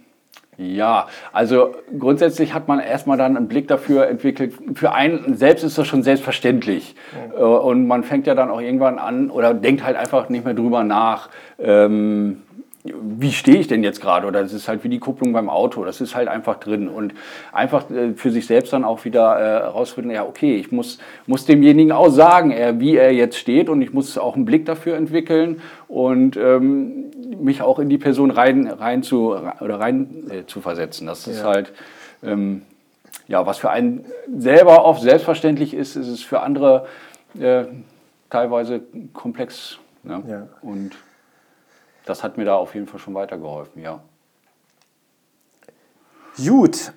ja, 0.58 1.06
also 1.32 1.74
grundsätzlich 1.98 2.54
hat 2.54 2.66
man 2.66 2.80
erstmal 2.80 3.18
dann 3.18 3.36
einen 3.36 3.48
Blick 3.48 3.68
dafür 3.68 4.08
entwickelt. 4.08 4.54
Für 4.74 4.92
einen 4.92 5.36
selbst 5.36 5.64
ist 5.64 5.76
das 5.76 5.86
schon 5.86 6.02
selbstverständlich. 6.02 6.96
Äh, 7.36 7.42
und 7.42 7.86
man 7.86 8.04
fängt 8.04 8.26
ja 8.26 8.34
dann 8.34 8.50
auch 8.50 8.60
irgendwann 8.60 8.98
an 8.98 9.30
oder 9.30 9.52
denkt 9.52 9.84
halt 9.84 9.96
einfach 9.96 10.28
nicht 10.28 10.44
mehr 10.44 10.54
drüber 10.54 10.82
nach. 10.82 11.28
Ähm, 11.58 12.42
wie 13.02 13.32
stehe 13.32 13.58
ich 13.58 13.68
denn 13.68 13.82
jetzt 13.82 14.00
gerade? 14.00 14.26
Oder 14.26 14.42
das 14.42 14.52
ist 14.52 14.68
halt 14.68 14.84
wie 14.84 14.88
die 14.88 14.98
Kupplung 14.98 15.32
beim 15.32 15.48
Auto, 15.48 15.84
das 15.84 16.00
ist 16.00 16.14
halt 16.14 16.28
einfach 16.28 16.56
drin. 16.56 16.88
Und 16.88 17.14
einfach 17.52 17.90
äh, 17.90 18.14
für 18.14 18.30
sich 18.30 18.46
selbst 18.46 18.72
dann 18.72 18.84
auch 18.84 19.04
wieder 19.04 19.38
herausfinden, 19.38 20.10
äh, 20.10 20.14
ja, 20.14 20.24
okay, 20.24 20.56
ich 20.56 20.72
muss, 20.72 20.98
muss 21.26 21.46
demjenigen 21.46 21.92
auch 21.92 22.10
sagen, 22.10 22.50
er, 22.50 22.80
wie 22.80 22.96
er 22.96 23.12
jetzt 23.12 23.38
steht 23.38 23.68
und 23.68 23.82
ich 23.82 23.92
muss 23.92 24.18
auch 24.18 24.36
einen 24.36 24.44
Blick 24.44 24.66
dafür 24.66 24.96
entwickeln 24.96 25.60
und 25.88 26.36
ähm, 26.36 27.04
mich 27.40 27.62
auch 27.62 27.78
in 27.78 27.88
die 27.88 27.98
Person 27.98 28.30
rein, 28.30 28.66
rein 28.66 29.02
zu, 29.02 29.36
oder 29.60 29.80
rein 29.80 30.30
äh, 30.30 30.46
zu 30.46 30.60
versetzen. 30.60 31.06
Das 31.06 31.26
ist 31.26 31.40
ja. 31.40 31.44
halt, 31.44 31.72
ähm, 32.22 32.62
ja, 33.28 33.46
was 33.46 33.58
für 33.58 33.70
einen 33.70 34.04
selber 34.36 34.84
oft 34.84 35.02
selbstverständlich 35.02 35.74
ist, 35.74 35.96
ist 35.96 36.08
es 36.08 36.22
für 36.22 36.40
andere 36.40 36.86
äh, 37.38 37.64
teilweise 38.30 38.80
komplex. 39.12 39.78
Ne? 40.02 40.22
Ja. 40.28 40.46
Und 40.62 40.92
das 42.06 42.22
hat 42.22 42.38
mir 42.38 42.44
da 42.44 42.56
auf 42.56 42.74
jeden 42.74 42.86
Fall 42.86 42.98
schon 42.98 43.14
weitergeholfen, 43.14 43.82
ja. 43.82 44.00
Gut. 46.36 46.92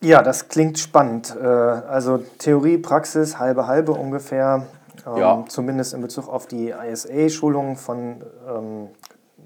Ja, 0.00 0.22
das 0.22 0.48
klingt 0.48 0.78
spannend. 0.78 1.36
Äh, 1.40 1.46
also 1.46 2.18
Theorie, 2.38 2.78
Praxis, 2.78 3.38
halbe, 3.38 3.66
halbe 3.66 3.92
ungefähr. 3.92 4.66
Ähm, 5.06 5.16
ja. 5.16 5.44
Zumindest 5.48 5.94
in 5.94 6.00
Bezug 6.00 6.28
auf 6.28 6.46
die 6.46 6.70
ISA-Schulung 6.70 7.76
von 7.76 8.22
ähm, 8.48 8.88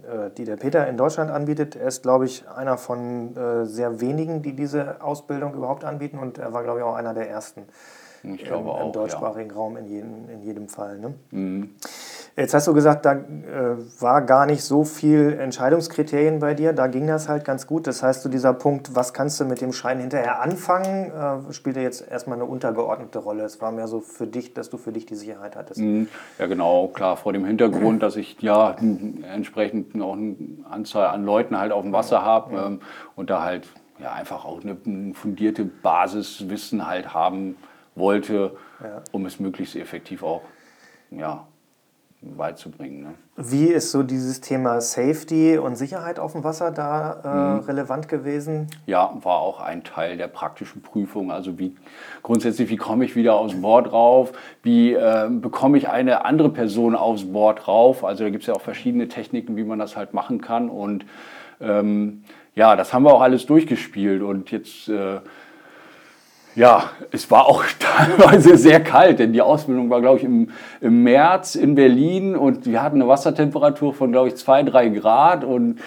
äh, 0.06 0.30
die 0.36 0.44
der 0.44 0.56
Peter 0.56 0.86
in 0.86 0.96
Deutschland 0.96 1.30
anbietet. 1.30 1.76
Er 1.76 1.88
ist, 1.88 2.02
glaube 2.02 2.24
ich, 2.24 2.48
einer 2.48 2.78
von 2.78 3.36
äh, 3.36 3.66
sehr 3.66 4.00
wenigen, 4.00 4.42
die 4.42 4.54
diese 4.54 5.02
Ausbildung 5.02 5.54
überhaupt 5.54 5.84
anbieten 5.84 6.18
und 6.18 6.38
er 6.38 6.52
war, 6.52 6.62
glaube 6.62 6.78
ich, 6.78 6.84
auch 6.84 6.94
einer 6.94 7.12
der 7.12 7.28
ersten 7.28 7.62
ich 8.22 8.44
glaube 8.44 8.70
im, 8.70 8.76
im 8.76 8.82
auch, 8.88 8.92
deutschsprachigen 8.92 9.50
ja. 9.50 9.56
Raum 9.56 9.76
in 9.76 9.86
jedem, 9.86 10.30
in 10.30 10.42
jedem 10.42 10.68
Fall. 10.68 10.98
Ne? 10.98 11.14
Mhm. 11.30 11.74
Jetzt 12.38 12.52
hast 12.52 12.66
du 12.66 12.74
gesagt, 12.74 13.06
da 13.06 13.14
äh, 13.14 13.18
war 13.98 14.20
gar 14.20 14.44
nicht 14.44 14.62
so 14.62 14.84
viel 14.84 15.38
Entscheidungskriterien 15.40 16.38
bei 16.38 16.52
dir, 16.52 16.74
da 16.74 16.86
ging 16.86 17.06
das 17.06 17.30
halt 17.30 17.46
ganz 17.46 17.66
gut. 17.66 17.86
Das 17.86 18.02
heißt, 18.02 18.22
so 18.22 18.28
dieser 18.28 18.52
Punkt, 18.52 18.94
was 18.94 19.14
kannst 19.14 19.40
du 19.40 19.46
mit 19.46 19.62
dem 19.62 19.72
Schein 19.72 20.00
hinterher 20.00 20.42
anfangen, 20.42 21.10
äh, 21.10 21.52
spielte 21.54 21.80
jetzt 21.80 22.06
erstmal 22.06 22.36
eine 22.36 22.44
untergeordnete 22.44 23.20
Rolle. 23.20 23.44
Es 23.44 23.62
war 23.62 23.72
mehr 23.72 23.88
so 23.88 24.00
für 24.00 24.26
dich, 24.26 24.52
dass 24.52 24.68
du 24.68 24.76
für 24.76 24.92
dich 24.92 25.06
die 25.06 25.14
Sicherheit 25.14 25.56
hattest. 25.56 25.80
Mhm. 25.80 26.08
Ja, 26.38 26.46
genau, 26.46 26.88
klar, 26.88 27.16
vor 27.16 27.32
dem 27.32 27.46
Hintergrund, 27.46 28.02
dass 28.02 28.16
ich 28.16 28.36
ja 28.42 28.76
entsprechend 29.32 29.98
auch 30.02 30.12
eine 30.12 30.36
Anzahl 30.68 31.06
an 31.06 31.24
Leuten 31.24 31.58
halt 31.58 31.72
auf 31.72 31.84
dem 31.84 31.94
Wasser 31.94 32.20
habe 32.20 32.54
ähm, 32.54 32.80
und 33.14 33.30
da 33.30 33.44
halt 33.44 33.66
ja 33.98 34.12
einfach 34.12 34.44
auch 34.44 34.62
eine, 34.62 34.76
eine 34.84 35.14
fundierte 35.14 35.64
Basiswissen 35.64 36.86
halt 36.86 37.14
haben 37.14 37.56
wollte, 37.94 38.58
ja. 38.82 39.00
um 39.12 39.24
es 39.24 39.40
möglichst 39.40 39.74
effektiv 39.74 40.22
auch 40.22 40.42
ja, 41.10 41.46
beizubringen. 42.36 43.02
Ne? 43.02 43.14
Wie 43.36 43.66
ist 43.66 43.90
so 43.90 44.02
dieses 44.02 44.40
Thema 44.40 44.80
Safety 44.80 45.58
und 45.58 45.76
Sicherheit 45.76 46.18
auf 46.18 46.32
dem 46.32 46.42
Wasser 46.42 46.70
da 46.70 47.20
äh, 47.22 47.60
mhm. 47.60 47.66
relevant 47.66 48.08
gewesen? 48.08 48.68
Ja, 48.86 49.16
war 49.22 49.38
auch 49.40 49.60
ein 49.60 49.84
Teil 49.84 50.16
der 50.16 50.28
praktischen 50.28 50.82
Prüfung. 50.82 51.30
Also 51.30 51.58
wie 51.58 51.76
grundsätzlich, 52.22 52.70
wie 52.70 52.76
komme 52.76 53.04
ich 53.04 53.14
wieder 53.14 53.34
aufs 53.34 53.60
Board 53.60 53.92
rauf? 53.92 54.32
Wie 54.62 54.94
äh, 54.94 55.28
bekomme 55.30 55.78
ich 55.78 55.88
eine 55.88 56.24
andere 56.24 56.50
Person 56.50 56.94
aufs 56.94 57.24
Board 57.24 57.68
rauf? 57.68 58.04
Also 58.04 58.24
da 58.24 58.30
gibt 58.30 58.42
es 58.42 58.48
ja 58.48 58.54
auch 58.54 58.62
verschiedene 58.62 59.08
Techniken, 59.08 59.56
wie 59.56 59.64
man 59.64 59.78
das 59.78 59.96
halt 59.96 60.14
machen 60.14 60.40
kann. 60.40 60.68
Und 60.68 61.04
ähm, 61.60 62.24
ja, 62.54 62.74
das 62.74 62.94
haben 62.94 63.04
wir 63.04 63.12
auch 63.12 63.20
alles 63.22 63.46
durchgespielt. 63.46 64.22
Und 64.22 64.50
jetzt 64.50 64.88
äh, 64.88 65.20
ja, 66.56 66.90
es 67.12 67.30
war 67.30 67.46
auch 67.46 67.62
teilweise 67.78 68.56
sehr 68.56 68.80
kalt, 68.80 69.18
denn 69.18 69.32
die 69.32 69.42
Ausbildung 69.42 69.90
war, 69.90 70.00
glaube 70.00 70.18
ich, 70.18 70.24
im, 70.24 70.50
im 70.80 71.02
März 71.02 71.54
in 71.54 71.74
Berlin 71.74 72.34
und 72.34 72.66
wir 72.66 72.82
hatten 72.82 72.96
eine 72.96 73.08
Wassertemperatur 73.08 73.94
von, 73.94 74.10
glaube 74.10 74.28
ich, 74.28 74.36
zwei, 74.36 74.62
drei 74.62 74.88
Grad 74.88 75.44
und 75.44 75.78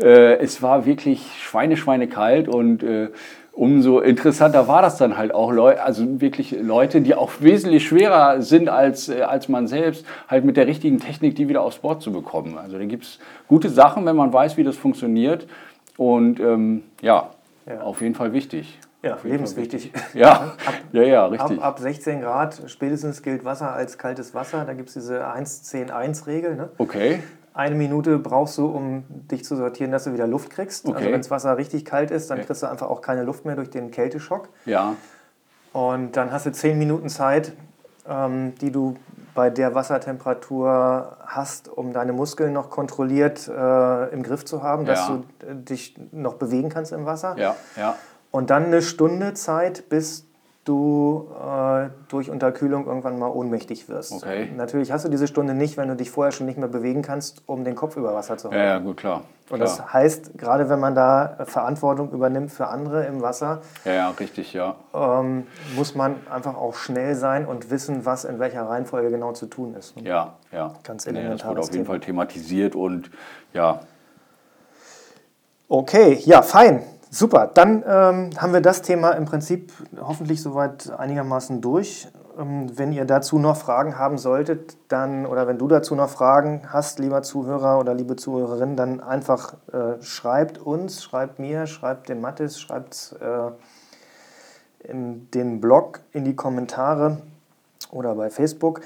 äh, 0.00 0.34
es 0.36 0.62
war 0.62 0.84
wirklich 0.84 1.26
schweine, 1.42 1.76
schweine 1.76 2.08
kalt 2.08 2.46
und 2.46 2.82
äh, 2.82 3.08
umso 3.52 4.00
interessanter 4.00 4.68
war 4.68 4.82
das 4.82 4.98
dann 4.98 5.16
halt 5.16 5.34
auch, 5.34 5.50
Leute, 5.50 5.82
also 5.82 6.20
wirklich 6.20 6.52
Leute, 6.52 7.00
die 7.00 7.14
auch 7.14 7.32
wesentlich 7.40 7.88
schwerer 7.88 8.42
sind 8.42 8.68
als, 8.68 9.08
äh, 9.08 9.22
als 9.22 9.48
man 9.48 9.66
selbst, 9.66 10.04
halt 10.28 10.44
mit 10.44 10.58
der 10.58 10.66
richtigen 10.66 11.00
Technik 11.00 11.36
die 11.36 11.48
wieder 11.48 11.62
aufs 11.62 11.78
Board 11.78 12.02
zu 12.02 12.12
bekommen. 12.12 12.58
Also 12.58 12.78
da 12.78 12.84
gibt 12.84 13.04
es 13.04 13.18
gute 13.48 13.70
Sachen, 13.70 14.04
wenn 14.04 14.14
man 14.14 14.30
weiß, 14.30 14.58
wie 14.58 14.64
das 14.64 14.76
funktioniert 14.76 15.46
und 15.96 16.38
ähm, 16.38 16.82
ja, 17.00 17.30
ja, 17.66 17.80
auf 17.80 18.02
jeden 18.02 18.14
Fall 18.14 18.34
wichtig. 18.34 18.78
Ja, 19.02 19.16
lebenswichtig. 19.22 19.92
Ja, 20.14 20.32
ab, 20.32 20.56
ja, 20.92 21.02
ja, 21.02 21.26
richtig. 21.26 21.58
Ab, 21.58 21.64
ab 21.64 21.78
16 21.78 22.20
Grad 22.20 22.62
spätestens 22.66 23.22
gilt 23.22 23.44
Wasser 23.44 23.72
als 23.72 23.98
kaltes 23.98 24.34
Wasser. 24.34 24.64
Da 24.64 24.74
gibt 24.74 24.88
es 24.88 24.94
diese 24.94 25.26
1-10-1-Regel. 25.26 26.56
Ne? 26.56 26.70
Okay. 26.78 27.22
Eine 27.54 27.74
Minute 27.74 28.18
brauchst 28.18 28.58
du, 28.58 28.66
um 28.66 29.04
dich 29.08 29.44
zu 29.44 29.56
sortieren, 29.56 29.90
dass 29.90 30.04
du 30.04 30.12
wieder 30.12 30.26
Luft 30.26 30.50
kriegst. 30.50 30.84
Also 30.84 30.90
okay. 30.90 31.04
Also 31.04 31.12
wenn 31.12 31.20
das 31.20 31.30
Wasser 31.30 31.56
richtig 31.56 31.84
kalt 31.84 32.10
ist, 32.10 32.30
dann 32.30 32.38
okay. 32.38 32.46
kriegst 32.46 32.62
du 32.62 32.66
einfach 32.66 32.88
auch 32.88 33.00
keine 33.00 33.22
Luft 33.22 33.44
mehr 33.44 33.56
durch 33.56 33.70
den 33.70 33.90
Kälteschock. 33.90 34.48
Ja. 34.64 34.94
Und 35.72 36.16
dann 36.16 36.32
hast 36.32 36.46
du 36.46 36.52
10 36.52 36.78
Minuten 36.78 37.08
Zeit, 37.08 37.52
ähm, 38.08 38.54
die 38.60 38.72
du 38.72 38.96
bei 39.34 39.50
der 39.50 39.74
Wassertemperatur 39.74 41.16
hast, 41.24 41.68
um 41.68 41.92
deine 41.92 42.12
Muskeln 42.12 42.52
noch 42.52 42.70
kontrolliert 42.70 43.46
äh, 43.46 44.08
im 44.12 44.24
Griff 44.24 44.44
zu 44.44 44.64
haben, 44.64 44.84
dass 44.84 45.08
ja. 45.08 45.20
du 45.40 45.54
dich 45.54 45.94
noch 46.10 46.34
bewegen 46.34 46.70
kannst 46.70 46.90
im 46.90 47.06
Wasser. 47.06 47.36
Ja, 47.38 47.54
ja. 47.76 47.94
Und 48.38 48.50
dann 48.50 48.66
eine 48.66 48.82
Stunde 48.82 49.34
Zeit, 49.34 49.88
bis 49.88 50.24
du 50.64 51.26
äh, 51.44 51.88
durch 52.06 52.30
Unterkühlung 52.30 52.86
irgendwann 52.86 53.18
mal 53.18 53.26
ohnmächtig 53.26 53.88
wirst. 53.88 54.12
Okay. 54.12 54.48
Natürlich 54.56 54.92
hast 54.92 55.04
du 55.04 55.08
diese 55.08 55.26
Stunde 55.26 55.54
nicht, 55.54 55.76
wenn 55.76 55.88
du 55.88 55.96
dich 55.96 56.12
vorher 56.12 56.30
schon 56.30 56.46
nicht 56.46 56.56
mehr 56.56 56.68
bewegen 56.68 57.02
kannst, 57.02 57.42
um 57.46 57.64
den 57.64 57.74
Kopf 57.74 57.96
über 57.96 58.14
Wasser 58.14 58.38
zu 58.38 58.50
halten. 58.50 58.62
Ja, 58.62 58.74
ja, 58.74 58.78
gut, 58.78 58.98
klar. 58.98 59.24
Und 59.50 59.56
klar. 59.56 59.58
das 59.58 59.92
heißt, 59.92 60.38
gerade 60.38 60.68
wenn 60.68 60.78
man 60.78 60.94
da 60.94 61.38
Verantwortung 61.46 62.12
übernimmt 62.12 62.52
für 62.52 62.68
andere 62.68 63.06
im 63.06 63.22
Wasser, 63.22 63.60
ja, 63.84 63.92
ja, 63.92 64.10
richtig, 64.10 64.52
ja. 64.52 64.76
ähm, 64.94 65.48
muss 65.74 65.96
man 65.96 66.14
einfach 66.30 66.54
auch 66.56 66.76
schnell 66.76 67.16
sein 67.16 67.44
und 67.44 67.72
wissen, 67.72 68.06
was 68.06 68.24
in 68.24 68.38
welcher 68.38 68.68
Reihenfolge 68.68 69.10
genau 69.10 69.32
zu 69.32 69.46
tun 69.46 69.74
ist. 69.74 70.00
Ja, 70.00 70.34
ja. 70.52 70.74
Ganz 70.84 71.06
nee, 71.06 71.28
Das 71.28 71.44
wurde 71.44 71.58
auf 71.58 71.66
jeden 71.72 71.78
Thema. 71.78 71.86
Fall 71.86 71.98
thematisiert 71.98 72.76
und 72.76 73.10
ja, 73.52 73.80
Okay, 75.70 76.18
ja, 76.24 76.40
fein. 76.40 76.82
Super. 77.10 77.50
Dann 77.52 77.82
ähm, 77.86 78.30
haben 78.36 78.52
wir 78.52 78.60
das 78.60 78.82
Thema 78.82 79.12
im 79.12 79.24
Prinzip 79.24 79.72
hoffentlich 79.98 80.42
soweit 80.42 80.90
einigermaßen 80.90 81.60
durch. 81.62 82.08
Ähm, 82.38 82.70
wenn 82.76 82.92
ihr 82.92 83.06
dazu 83.06 83.38
noch 83.38 83.56
Fragen 83.56 83.98
haben 83.98 84.18
solltet, 84.18 84.76
dann 84.88 85.24
oder 85.24 85.46
wenn 85.46 85.56
du 85.56 85.68
dazu 85.68 85.94
noch 85.94 86.10
Fragen 86.10 86.62
hast, 86.68 86.98
lieber 86.98 87.22
Zuhörer 87.22 87.78
oder 87.78 87.94
liebe 87.94 88.16
Zuhörerin, 88.16 88.76
dann 88.76 89.00
einfach 89.00 89.54
äh, 89.72 90.02
schreibt 90.02 90.58
uns, 90.58 91.02
schreibt 91.02 91.38
mir, 91.38 91.66
schreibt 91.66 92.10
dem 92.10 92.20
Mathis, 92.20 92.60
schreibt 92.60 93.16
äh, 93.20 93.50
in 94.90 95.30
den 95.30 95.60
Blog 95.62 96.00
in 96.12 96.24
die 96.24 96.36
Kommentare 96.36 97.22
oder 97.90 98.14
bei 98.14 98.28
Facebook. 98.28 98.82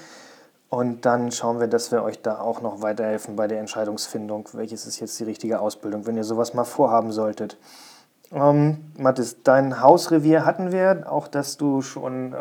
Und 0.68 1.04
dann 1.04 1.32
schauen 1.32 1.60
wir, 1.60 1.66
dass 1.66 1.92
wir 1.92 2.02
euch 2.02 2.22
da 2.22 2.38
auch 2.40 2.62
noch 2.62 2.80
weiterhelfen 2.80 3.36
bei 3.36 3.46
der 3.46 3.58
Entscheidungsfindung, 3.58 4.48
welches 4.52 4.86
ist 4.86 5.00
jetzt 5.00 5.20
die 5.20 5.24
richtige 5.24 5.60
Ausbildung, 5.60 6.06
wenn 6.06 6.16
ihr 6.16 6.24
sowas 6.24 6.54
mal 6.54 6.64
vorhaben 6.64 7.12
solltet. 7.12 7.58
Ähm, 8.34 8.78
Mathis, 8.96 9.42
dein 9.42 9.82
Hausrevier 9.82 10.46
hatten 10.46 10.72
wir, 10.72 11.04
auch 11.10 11.28
dass 11.28 11.58
du 11.58 11.82
schon 11.82 12.32
äh, 12.32 12.36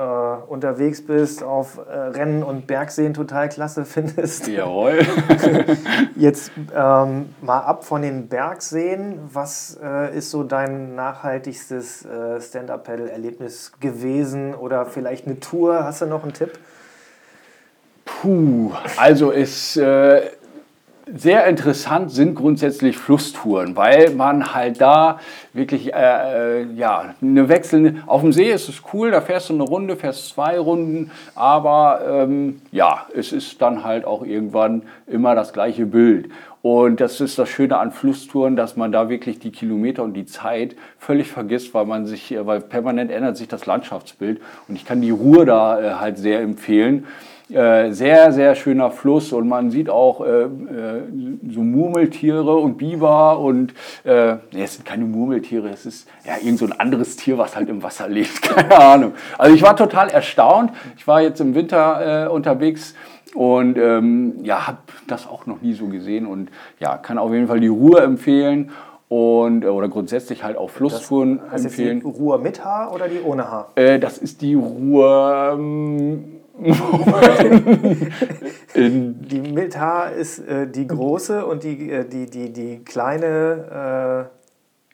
unterwegs 0.48 1.06
bist, 1.06 1.44
auf 1.44 1.80
äh, 1.80 1.94
Rennen 1.94 2.44
und 2.44 2.66
Bergseen 2.66 3.14
total 3.14 3.50
klasse 3.50 3.84
findest. 3.86 4.48
jawohl. 4.48 5.00
Jetzt 6.16 6.52
ähm, 6.74 7.36
mal 7.42 7.60
ab 7.60 7.84
von 7.84 8.04
den 8.04 8.30
Bergseen. 8.30 9.20
Was 9.34 9.78
äh, 9.84 10.18
ist 10.18 10.32
so 10.32 10.44
dein 10.44 10.96
nachhaltigstes 10.96 12.06
äh, 12.06 12.40
Stand-Up-Paddle-Erlebnis 12.40 13.74
gewesen 13.82 14.56
oder 14.56 14.86
vielleicht 14.86 15.26
eine 15.26 15.42
Tour? 15.42 15.84
Hast 15.84 16.02
du 16.02 16.06
noch 16.06 16.24
einen 16.24 16.34
Tipp? 16.34 16.58
Puh, 18.06 18.72
also 18.98 19.32
ist 19.32 19.76
äh, 19.78 20.22
sehr 21.16 21.46
interessant 21.48 22.12
sind 22.12 22.36
grundsätzlich 22.36 22.98
Flusstouren, 22.98 23.76
weil 23.76 24.12
man 24.12 24.54
halt 24.54 24.80
da 24.80 25.20
wirklich 25.54 25.94
äh, 25.94 26.62
äh, 26.62 26.66
ja 26.76 27.14
eine 27.22 27.50
wechselnde. 27.50 28.04
Auf 28.08 28.22
dem 28.22 28.32
See 28.32 28.52
ist 28.52 28.70
es 28.70 28.82
cool, 28.94 29.12
da 29.12 29.22
fährst 29.22 29.50
du 29.50 29.54
eine 29.54 29.64
Runde, 29.64 29.96
fährst 29.96 30.30
zwei 30.30 30.60
Runden, 30.60 31.12
aber 31.36 32.02
ähm, 32.08 32.62
ja, 32.72 33.06
es 33.16 33.32
ist 33.32 33.62
dann 33.62 33.84
halt 33.84 34.06
auch 34.06 34.24
irgendwann 34.24 34.84
immer 35.08 35.36
das 35.36 35.54
gleiche 35.54 35.86
Bild. 35.86 36.30
Und 36.62 37.02
das 37.02 37.20
ist 37.22 37.40
das 37.40 37.50
Schöne 37.50 37.78
an 37.78 37.92
Flusstouren, 37.92 38.56
dass 38.56 38.78
man 38.78 38.92
da 38.92 39.10
wirklich 39.10 39.40
die 39.40 39.52
Kilometer 39.52 40.04
und 40.04 40.14
die 40.14 40.28
Zeit 40.28 40.76
völlig 41.00 41.28
vergisst, 41.28 41.74
weil 41.74 41.86
man 41.86 42.06
sich, 42.06 42.32
äh, 42.32 42.46
weil 42.46 42.62
permanent 42.62 43.12
ändert 43.12 43.38
sich 43.38 43.48
das 43.48 43.66
Landschaftsbild. 43.66 44.40
Und 44.68 44.76
ich 44.76 44.86
kann 44.86 45.02
die 45.02 45.12
Ruhe 45.12 45.46
da 45.46 45.82
äh, 45.82 45.94
halt 45.96 46.18
sehr 46.18 46.42
empfehlen. 46.42 47.08
Äh, 47.54 47.92
sehr, 47.92 48.32
sehr 48.32 48.56
schöner 48.56 48.92
Fluss 48.92 49.34
und 49.34 49.50
man 49.50 49.72
sieht 49.72 49.90
auch 49.90 50.22
äh, 50.22 50.44
äh, 50.44 50.48
so 51.50 51.62
Murmeltiere 51.62 52.56
und 52.56 52.78
Biber 52.78 53.40
und 53.40 53.74
äh, 54.06 54.36
nee, 54.54 54.64
es 54.64 54.76
sind 54.76 54.86
keine 54.86 55.04
Murmeltiere, 55.04 55.68
es 55.70 55.86
ist 55.86 56.08
ja 56.24 56.36
irgend 56.42 56.60
so 56.60 56.66
ein 56.66 56.72
anderes 56.72 57.18
Tier, 57.18 57.38
was 57.38 57.58
halt 57.58 57.68
im 57.68 57.84
Wasser 57.84 58.08
lebt, 58.08 58.42
keine 58.42 58.78
Ahnung. 58.78 59.14
Also 59.38 59.54
ich 59.54 59.62
war 59.64 59.76
total 59.76 60.10
erstaunt. 60.10 60.72
Ich 60.96 61.06
war 61.08 61.22
jetzt 61.22 61.42
im 61.42 61.54
Winter 61.54 62.28
äh, 62.28 62.30
unterwegs 62.30 62.96
und 63.36 63.78
ähm, 63.78 64.36
ja, 64.44 64.68
habe 64.68 64.78
das 65.08 65.28
auch 65.28 65.46
noch 65.46 65.62
nie 65.62 65.74
so 65.74 65.88
gesehen 65.88 66.28
und 66.28 66.52
ja, 66.80 66.96
kann 66.98 67.18
auf 67.18 67.34
jeden 67.34 67.48
Fall 67.48 67.60
die 67.60 67.68
Ruhe 67.68 68.00
empfehlen 68.00 68.72
und 69.10 69.66
äh, 69.66 69.68
oder 69.68 69.90
grundsätzlich 69.90 70.46
halt 70.46 70.56
auch 70.56 70.70
Flusstouren 70.70 71.42
Heißt 71.52 71.66
jetzt 71.66 71.78
empfehlen. 71.78 72.00
die 72.00 72.06
Ruhr 72.06 72.38
mit 72.38 72.64
Haar 72.64 72.94
oder 72.94 73.10
die 73.10 73.20
ohne 73.20 73.52
Haar? 73.52 73.72
Äh, 73.76 74.00
das 74.00 74.18
ist 74.18 74.42
die 74.42 74.54
Ruhe. 74.54 75.52
Ähm, 75.54 76.41
Die 78.76 79.42
mit 79.42 79.78
Haar 79.78 80.12
ist 80.12 80.40
äh, 80.40 80.70
die 80.70 80.86
große 80.86 81.46
und 81.46 81.64
die, 81.64 81.90
äh, 81.90 82.08
die, 82.08 82.28
die, 82.28 82.54
die 82.54 82.86
kleine, 82.86 84.30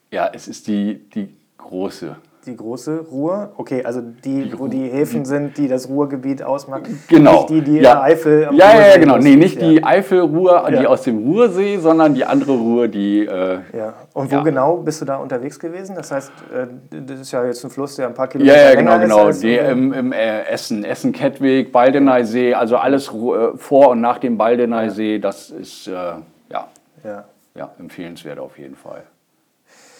ja, 0.10 0.32
es 0.34 0.48
ist 0.48 0.68
die, 0.68 1.10
die 1.10 1.36
große. 1.58 2.16
Die 2.48 2.56
große 2.56 3.06
Ruhr. 3.12 3.52
Okay, 3.58 3.84
also 3.84 4.02
die, 4.02 4.52
wo 4.58 4.68
die 4.68 4.88
Häfen 4.90 5.26
sind, 5.26 5.58
die 5.58 5.68
das 5.68 5.88
Ruhrgebiet 5.90 6.42
ausmachen. 6.42 7.02
Genau. 7.08 7.42
Nicht 7.42 7.50
die, 7.50 7.62
die 7.62 7.78
ja. 7.80 8.02
Eifel 8.02 8.46
am 8.46 8.56
Ja, 8.56 8.74
ja, 8.74 8.88
ja, 8.88 8.98
genau. 8.98 9.18
Nee, 9.18 9.36
nicht 9.36 9.62
ja. 9.62 9.68
die 9.70 9.84
Eifelruhr, 9.84 10.66
die 10.70 10.76
Ja. 10.84 10.88
aus 10.90 11.04
dem 11.04 11.18
Ruhrsee, 11.20 11.78
sondern 11.78 12.14
die 12.16 12.26
andere 12.26 12.54
Ruhr, 12.54 12.88
die. 12.88 13.26
Äh, 13.26 13.60
Ja. 13.78 13.94
Und 14.14 14.32
wo 14.32 14.36
Ja. 14.38 14.42
genau 14.44 14.78
bist 14.78 15.02
du 15.02 15.06
da 15.06 15.18
unterwegs 15.18 15.60
gewesen? 15.60 15.96
Das 15.96 16.12
heißt, 16.12 16.32
äh, 16.54 16.68
das 17.06 17.20
ist 17.20 17.32
ja 17.32 17.46
jetzt 17.46 17.64
ein 17.64 17.70
Fluss, 17.70 17.96
der 17.98 18.08
ein 18.08 18.14
paar 18.14 18.26
ja, 18.26 18.32
Kilometer 18.32 18.56
ja, 18.58 18.70
länger 18.74 19.00
genau, 19.00 19.02
genau. 19.04 19.20
ist. 19.30 19.36
als- 19.36 19.40
Die, 19.42 19.56
im 19.56 19.94
im 19.94 20.12
äh, 20.14 20.44
Essen, 20.46 20.84
Essen-Kettwig, 20.84 21.72
Baldeneysee, 21.72 22.54
also 22.54 22.78
alles 22.78 23.10
äh, 23.10 23.58
vor 23.58 23.90
und 23.90 24.02
nach 24.02 24.18
dem 24.18 24.38
Baldeneysee, 24.38 25.20
das 25.20 25.50
ist 25.52 25.88
äh, 25.88 25.92
ja, 25.92 26.68
ja. 27.04 27.26
ja, 27.56 27.72
empfehlenswert 27.78 28.40
auf 28.40 28.58
jeden 28.58 28.76
Fall. 28.76 29.04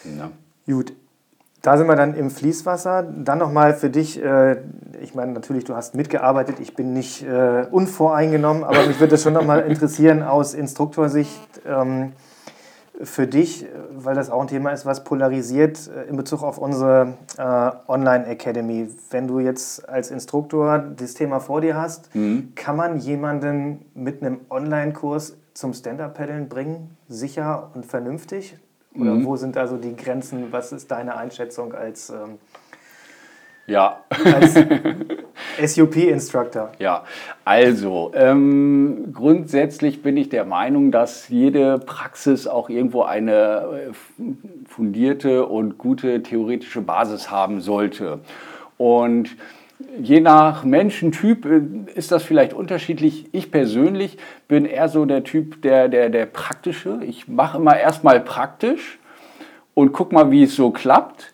Ja. 0.04 0.30
Gut, 0.72 0.92
da 1.62 1.76
sind 1.76 1.88
wir 1.88 1.96
dann 1.96 2.14
im 2.14 2.30
Fließwasser. 2.30 3.02
Dann 3.02 3.38
nochmal 3.38 3.74
für 3.74 3.90
dich, 3.90 4.22
äh, 4.22 4.58
ich 5.00 5.14
meine 5.14 5.32
natürlich, 5.32 5.64
du 5.64 5.74
hast 5.74 5.94
mitgearbeitet, 5.94 6.60
ich 6.60 6.74
bin 6.74 6.92
nicht 6.92 7.24
äh, 7.24 7.66
unvoreingenommen, 7.70 8.64
aber 8.64 8.86
mich 8.86 9.00
würde 9.00 9.16
es 9.16 9.22
schon 9.22 9.32
nochmal 9.32 9.60
interessieren 9.60 10.22
aus 10.22 10.54
Instruktorsicht 10.54 11.60
ähm, 11.66 12.12
für 13.02 13.26
dich, 13.26 13.66
weil 13.92 14.14
das 14.16 14.28
auch 14.30 14.40
ein 14.40 14.48
Thema 14.48 14.70
ist, 14.70 14.84
was 14.86 15.04
polarisiert 15.04 15.88
äh, 15.88 16.08
in 16.08 16.16
Bezug 16.16 16.42
auf 16.42 16.58
unsere 16.58 17.14
äh, 17.36 17.70
Online-Academy. 17.90 18.88
Wenn 19.10 19.26
du 19.26 19.40
jetzt 19.40 19.88
als 19.88 20.10
Instruktor 20.10 20.78
das 20.78 21.14
Thema 21.14 21.40
vor 21.40 21.60
dir 21.60 21.76
hast, 21.76 22.10
kann 22.54 22.76
man 22.76 22.98
jemanden 22.98 23.84
mit 23.94 24.22
einem 24.22 24.40
Online-Kurs 24.50 25.36
zum 25.54 25.74
Stand-Up-Paddeln 25.74 26.48
bringen, 26.48 26.96
sicher 27.08 27.70
und 27.74 27.84
vernünftig? 27.84 28.56
Oder 28.98 29.24
wo 29.24 29.36
sind 29.36 29.56
also 29.56 29.76
die 29.76 29.94
Grenzen? 29.94 30.48
Was 30.50 30.72
ist 30.72 30.90
deine 30.90 31.16
Einschätzung 31.16 31.72
als, 31.72 32.10
ähm, 32.10 32.38
ja. 33.66 34.00
als 34.24 34.54
SUP-Instructor? 35.74 36.72
Ja, 36.78 37.04
also 37.44 38.10
ähm, 38.14 39.12
grundsätzlich 39.12 40.02
bin 40.02 40.16
ich 40.16 40.28
der 40.30 40.44
Meinung, 40.44 40.90
dass 40.90 41.28
jede 41.28 41.78
Praxis 41.78 42.46
auch 42.46 42.68
irgendwo 42.68 43.02
eine 43.02 43.90
äh, 43.90 43.92
fundierte 44.68 45.46
und 45.46 45.78
gute 45.78 46.22
theoretische 46.22 46.80
Basis 46.80 47.30
haben 47.30 47.60
sollte. 47.60 48.20
Und 48.78 49.36
je 50.00 50.20
nach 50.20 50.64
Menschentyp 50.64 51.46
äh, 51.46 51.60
ist 51.94 52.12
das 52.12 52.22
vielleicht 52.22 52.52
unterschiedlich. 52.52 53.26
Ich 53.32 53.50
persönlich 53.50 54.18
bin 54.46 54.64
eher 54.64 54.88
so 54.88 55.04
der 55.04 55.24
Typ, 55.24 55.62
der, 55.62 55.88
der, 55.88 56.10
der 56.10 56.26
praktische. 56.26 57.00
Ich 57.02 57.28
mache 57.28 57.58
immer 57.58 57.78
erstmal 57.78 58.20
praktisch 58.20 58.98
und 59.74 59.92
guck 59.92 60.12
mal, 60.12 60.30
wie 60.30 60.44
es 60.44 60.56
so 60.56 60.70
klappt. 60.70 61.32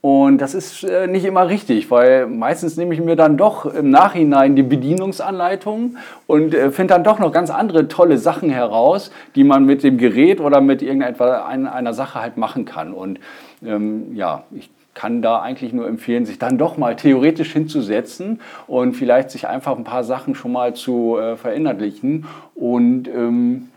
Und 0.00 0.38
das 0.38 0.54
ist 0.54 0.82
äh, 0.82 1.06
nicht 1.06 1.24
immer 1.24 1.48
richtig, 1.48 1.88
weil 1.88 2.26
meistens 2.26 2.76
nehme 2.76 2.92
ich 2.92 3.00
mir 3.00 3.14
dann 3.14 3.36
doch 3.36 3.66
im 3.66 3.90
Nachhinein 3.90 4.56
die 4.56 4.64
Bedienungsanleitung 4.64 5.96
und 6.26 6.54
äh, 6.54 6.72
finde 6.72 6.94
dann 6.94 7.04
doch 7.04 7.20
noch 7.20 7.30
ganz 7.30 7.50
andere 7.50 7.86
tolle 7.86 8.18
Sachen 8.18 8.50
heraus, 8.50 9.12
die 9.36 9.44
man 9.44 9.64
mit 9.64 9.84
dem 9.84 9.98
Gerät 9.98 10.40
oder 10.40 10.60
mit 10.60 10.82
irgendetwas 10.82 11.44
ein, 11.46 11.68
einer 11.68 11.94
Sache 11.94 12.20
halt 12.20 12.36
machen 12.36 12.64
kann. 12.64 12.92
Und 12.92 13.20
ähm, 13.64 14.12
ja, 14.16 14.42
ich 14.50 14.70
kann 14.94 15.22
da 15.22 15.40
eigentlich 15.40 15.72
nur 15.72 15.86
empfehlen, 15.88 16.26
sich 16.26 16.38
dann 16.38 16.58
doch 16.58 16.76
mal 16.76 16.96
theoretisch 16.96 17.52
hinzusetzen 17.52 18.40
und 18.66 18.94
vielleicht 18.94 19.30
sich 19.30 19.48
einfach 19.48 19.76
ein 19.76 19.84
paar 19.84 20.04
Sachen 20.04 20.34
schon 20.34 20.52
mal 20.52 20.74
zu 20.74 21.18
äh, 21.18 21.36
verinnerlichen 21.36 22.26
und 22.54 23.08
ähm, 23.08 23.68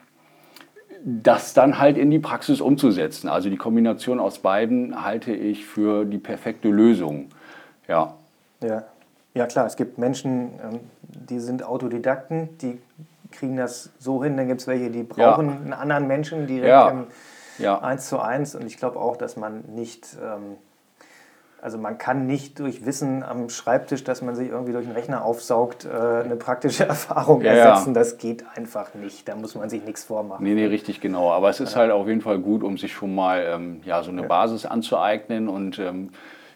das 1.03 1.53
dann 1.53 1.79
halt 1.79 1.97
in 1.97 2.09
die 2.11 2.19
Praxis 2.19 2.61
umzusetzen. 2.61 3.29
Also 3.29 3.49
die 3.49 3.57
Kombination 3.57 4.19
aus 4.19 4.39
beiden 4.39 5.03
halte 5.05 5.33
ich 5.33 5.65
für 5.65 6.03
die 6.03 6.17
perfekte 6.17 6.69
Lösung. 6.69 7.27
Ja, 7.87 8.15
Ja. 8.61 8.83
ja, 9.35 9.45
klar, 9.45 9.67
es 9.67 9.75
gibt 9.75 9.97
Menschen, 9.99 10.53
ähm, 10.63 10.79
die 11.29 11.39
sind 11.39 11.63
Autodidakten, 11.63 12.49
die 12.57 12.79
kriegen 13.31 13.55
das 13.55 13.91
so 13.99 14.23
hin. 14.23 14.35
Dann 14.37 14.47
gibt 14.47 14.61
es 14.61 14.67
welche, 14.67 14.89
die 14.89 15.03
brauchen 15.03 15.49
einen 15.49 15.73
anderen 15.73 16.07
Menschen 16.07 16.47
direkt 16.47 16.69
Ja. 16.69 16.89
im 16.89 17.07
ja, 17.57 17.79
eins 17.81 18.09
zu 18.09 18.19
eins. 18.19 18.55
Und 18.55 18.65
ich 18.65 18.77
glaube 18.77 18.99
auch, 18.99 19.15
dass 19.15 19.37
man 19.37 19.63
nicht, 19.75 20.17
ähm, 20.21 20.57
also 21.65 21.79
man 21.79 21.97
kann 21.97 22.27
nicht 22.27 22.59
durch 22.59 22.85
Wissen 22.85 23.23
am 23.23 23.49
Schreibtisch, 23.49 24.03
dass 24.03 24.21
man 24.21 24.35
sich 24.35 24.49
irgendwie 24.49 24.71
durch 24.71 24.85
den 24.85 24.93
Rechner 24.93 25.25
aufsaugt, 25.25 25.83
äh, 25.85 26.23
eine 26.23 26.35
praktische 26.35 26.85
Erfahrung 26.87 27.41
Ja, 27.41 27.53
ersetzen. 27.53 27.95
Das 27.95 28.19
geht 28.19 28.45
einfach 28.55 28.93
nicht. 28.93 29.27
Da 29.27 29.35
muss 29.35 29.55
man 29.55 29.67
sich 29.67 29.83
nichts 29.83 30.03
vormachen. 30.03 30.43
nee, 30.45 30.53
nee, 30.53 30.67
richtig 30.67 31.01
genau. 31.01 31.31
Aber 31.31 31.49
es 31.49 31.59
ist 31.59 31.75
halt 31.75 31.89
auf 31.89 32.07
jeden 32.07 32.21
Fall 32.21 32.37
gut, 32.37 32.61
um 32.61 32.77
sich 32.77 32.93
schon 32.93 33.15
mal 33.15 33.43
ähm, 33.47 33.81
ja, 33.83 34.03
so 34.03 34.11
eine 34.11 34.21
Basis 34.21 34.67
anzueignen 34.67 35.49
und 35.49 35.79
ähm, 35.79 36.09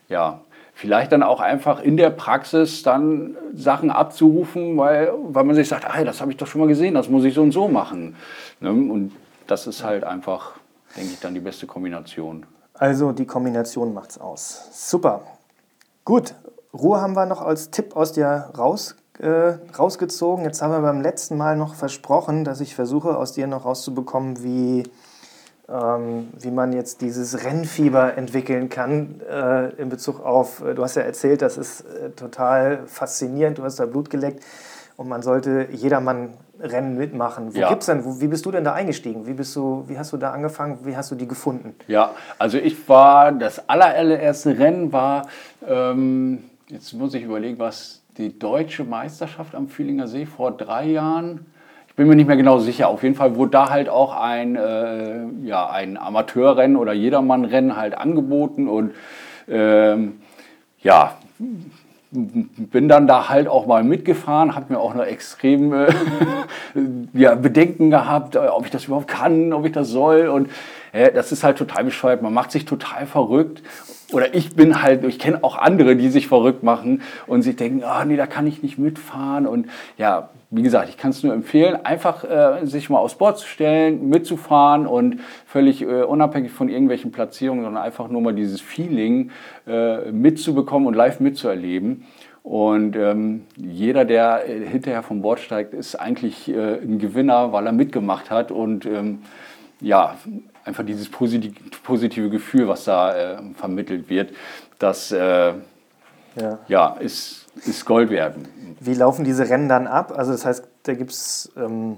ja, 0.09 0.41
vielleicht 0.75 1.11
dann 1.11 1.23
auch 1.23 1.39
einfach 1.39 1.81
in 1.81 1.97
der 1.97 2.11
Praxis 2.11 2.83
dann 2.83 3.35
Sachen 3.55 3.89
abzurufen, 3.89 4.77
weil, 4.77 5.11
weil 5.23 5.43
man 5.43 5.55
sich 5.55 5.67
sagt, 5.69 5.91
hey, 5.91 6.05
das 6.05 6.21
habe 6.21 6.29
ich 6.29 6.37
doch 6.37 6.45
schon 6.45 6.61
mal 6.61 6.67
gesehen, 6.67 6.93
das 6.93 7.09
muss 7.09 7.23
ich 7.23 7.33
so 7.33 7.41
und 7.41 7.51
so 7.51 7.67
machen. 7.67 8.15
Ne? 8.59 8.69
Und 8.69 9.11
das 9.47 9.65
ist 9.65 9.83
halt 9.83 10.03
einfach, 10.03 10.51
denke 10.95 11.13
ich, 11.13 11.19
dann 11.19 11.33
die 11.33 11.39
beste 11.39 11.65
Kombination. 11.65 12.45
Also 12.79 13.11
die 13.11 13.25
Kombination 13.25 13.93
macht's 13.93 14.17
aus. 14.17 14.69
Super. 14.71 15.21
Gut, 16.05 16.33
Ruhe 16.73 17.01
haben 17.01 17.13
wir 17.13 17.25
noch 17.25 17.41
als 17.41 17.71
Tipp 17.71 17.93
aus 17.97 18.13
dir 18.13 18.51
raus, 18.57 18.95
äh, 19.19 19.55
rausgezogen. 19.77 20.45
Jetzt 20.45 20.61
haben 20.61 20.71
wir 20.71 20.79
beim 20.79 21.01
letzten 21.01 21.35
Mal 21.35 21.57
noch 21.57 21.75
versprochen, 21.75 22.45
dass 22.45 22.61
ich 22.61 22.75
versuche, 22.75 23.17
aus 23.17 23.33
dir 23.33 23.47
noch 23.47 23.65
rauszubekommen, 23.65 24.43
wie 24.43 24.83
ähm, 25.67 26.29
wie 26.39 26.51
man 26.51 26.71
jetzt 26.71 27.01
dieses 27.01 27.43
Rennfieber 27.43 28.17
entwickeln 28.17 28.69
kann 28.69 29.19
äh, 29.29 29.69
in 29.75 29.89
Bezug 29.89 30.25
auf, 30.25 30.61
äh, 30.61 30.73
du 30.73 30.81
hast 30.81 30.95
ja 30.95 31.03
erzählt, 31.03 31.41
das 31.41 31.57
ist 31.57 31.81
äh, 31.81 32.11
total 32.11 32.87
faszinierend, 32.87 33.57
du 33.59 33.63
hast 33.63 33.77
da 33.77 33.85
Blut 33.85 34.09
geleckt 34.09 34.43
und 34.99 35.07
man 35.07 35.21
sollte 35.21 35.69
jedermann 35.71 36.33
Rennen 36.59 36.97
mitmachen. 36.97 37.55
Wo 37.55 37.59
ja. 37.59 37.69
gibt's 37.69 37.85
denn, 37.85 38.03
wo, 38.03 38.19
wie 38.19 38.27
bist 38.27 38.45
du 38.45 38.51
denn 38.51 38.65
da 38.65 38.73
eingestiegen? 38.73 39.25
Wie, 39.25 39.33
bist 39.33 39.55
du, 39.55 39.85
wie 39.87 39.97
hast 39.97 40.11
du 40.11 40.17
da 40.17 40.31
angefangen? 40.31 40.79
Wie 40.83 40.97
hast 40.97 41.09
du 41.09 41.15
die 41.15 41.25
gefunden? 41.25 41.73
Ja, 41.87 42.11
also 42.37 42.57
ich 42.57 42.89
war, 42.89 43.31
das 43.31 43.69
allererste 43.69 44.59
Rennen 44.59 44.91
war, 44.91 45.29
ähm, 45.65 46.43
jetzt 46.67 46.91
muss 46.91 47.13
ich 47.13 47.23
überlegen, 47.23 47.59
was 47.59 48.01
die 48.17 48.37
deutsche 48.37 48.83
Meisterschaft 48.83 49.55
am 49.55 49.69
Fühlinger 49.69 50.07
See 50.09 50.25
vor 50.25 50.51
drei 50.51 50.87
Jahren 50.87 51.45
bin 51.95 52.07
mir 52.07 52.15
nicht 52.15 52.27
mehr 52.27 52.37
genau 52.37 52.59
sicher. 52.59 52.87
Auf 52.87 53.03
jeden 53.03 53.15
Fall 53.15 53.35
wurde 53.35 53.51
da 53.51 53.69
halt 53.69 53.89
auch 53.89 54.15
ein, 54.15 54.55
äh, 54.55 55.19
ja, 55.43 55.69
ein 55.69 55.97
Amateurrennen 55.97 56.77
oder 56.77 56.93
Jedermannrennen 56.93 57.75
halt 57.75 57.93
angeboten 57.93 58.69
und 58.69 58.93
ähm, 59.49 60.21
ja, 60.79 61.17
bin 62.11 62.89
dann 62.89 63.05
da 63.05 63.29
halt 63.29 63.47
auch 63.47 63.67
mal 63.67 63.83
mitgefahren, 63.83 64.55
habe 64.55 64.73
mir 64.73 64.79
auch 64.79 64.95
noch 64.95 65.05
extrem 65.05 65.73
äh, 65.73 65.87
ja, 67.13 67.35
Bedenken 67.35 67.91
gehabt, 67.91 68.35
äh, 68.35 68.39
ob 68.39 68.65
ich 68.65 68.71
das 68.71 68.85
überhaupt 68.85 69.07
kann, 69.07 69.53
ob 69.53 69.65
ich 69.65 69.71
das 69.71 69.89
soll. 69.89 70.27
Und 70.27 70.49
das 70.91 71.31
ist 71.31 71.43
halt 71.43 71.57
total 71.57 71.83
bescheuert. 71.83 72.21
Man 72.21 72.33
macht 72.33 72.51
sich 72.51 72.65
total 72.65 73.05
verrückt 73.05 73.61
oder 74.11 74.33
ich 74.33 74.55
bin 74.55 74.81
halt, 74.81 75.03
ich 75.03 75.19
kenne 75.19 75.43
auch 75.43 75.57
andere, 75.57 75.95
die 75.95 76.09
sich 76.09 76.27
verrückt 76.27 76.63
machen 76.63 77.01
und 77.27 77.43
sich 77.43 77.55
denken, 77.55 77.83
ah 77.83 78.01
oh, 78.01 78.05
nee, 78.05 78.17
da 78.17 78.25
kann 78.25 78.47
ich 78.47 78.63
nicht 78.63 78.77
mitfahren 78.77 79.45
und 79.45 79.67
ja, 79.97 80.29
wie 80.51 80.63
gesagt, 80.63 80.89
ich 80.89 80.97
kann 80.97 81.11
es 81.11 81.21
nur 81.21 81.33
empfehlen, 81.33 81.77
einfach 81.85 82.23
äh, 82.23 82.65
sich 82.65 82.89
mal 82.89 82.97
aufs 82.97 83.15
Board 83.15 83.37
zu 83.37 83.47
stellen, 83.47 84.09
mitzufahren 84.09 84.87
und 84.87 85.19
völlig 85.45 85.83
äh, 85.83 86.01
unabhängig 86.01 86.51
von 86.51 86.69
irgendwelchen 86.69 87.11
Platzierungen, 87.11 87.63
sondern 87.63 87.83
einfach 87.83 88.07
nur 88.09 88.21
mal 88.21 88.33
dieses 88.33 88.59
Feeling 88.59 89.29
äh, 89.67 90.11
mitzubekommen 90.11 90.87
und 90.87 90.95
live 90.95 91.19
mitzuerleben. 91.19 92.05
Und 92.41 92.95
ähm, 92.95 93.43
jeder, 93.57 94.05
der 94.05 94.49
äh, 94.49 94.65
hinterher 94.65 95.03
vom 95.03 95.21
Bord 95.21 95.39
steigt, 95.39 95.75
ist 95.75 95.95
eigentlich 95.95 96.49
äh, 96.49 96.79
ein 96.81 96.97
Gewinner, 96.97 97.51
weil 97.51 97.67
er 97.67 97.73
mitgemacht 97.73 98.31
hat 98.31 98.51
und 98.51 98.87
ähm, 98.87 99.19
ja, 99.81 100.15
einfach 100.69 100.85
dieses 100.85 101.09
positive, 101.09 102.29
Gefühl, 102.29 102.67
was 102.67 102.85
da 102.85 103.15
äh, 103.15 103.37
vermittelt 103.55 104.09
wird, 104.09 104.31
das 104.79 105.11
ja. 105.11 106.59
ja, 106.67 106.87
ist, 106.99 107.47
ist 107.65 107.85
Gold 107.85 108.09
wert. 108.09 108.35
Wie 108.79 108.93
laufen 108.93 109.25
diese 109.25 109.49
Rennen 109.49 109.67
dann 109.67 109.87
ab? 109.87 110.13
Also 110.15 110.31
das 110.31 110.45
heißt, 110.45 110.67
da 110.83 110.93
gibt 110.93 111.11
es 111.11 111.51
ähm, 111.57 111.97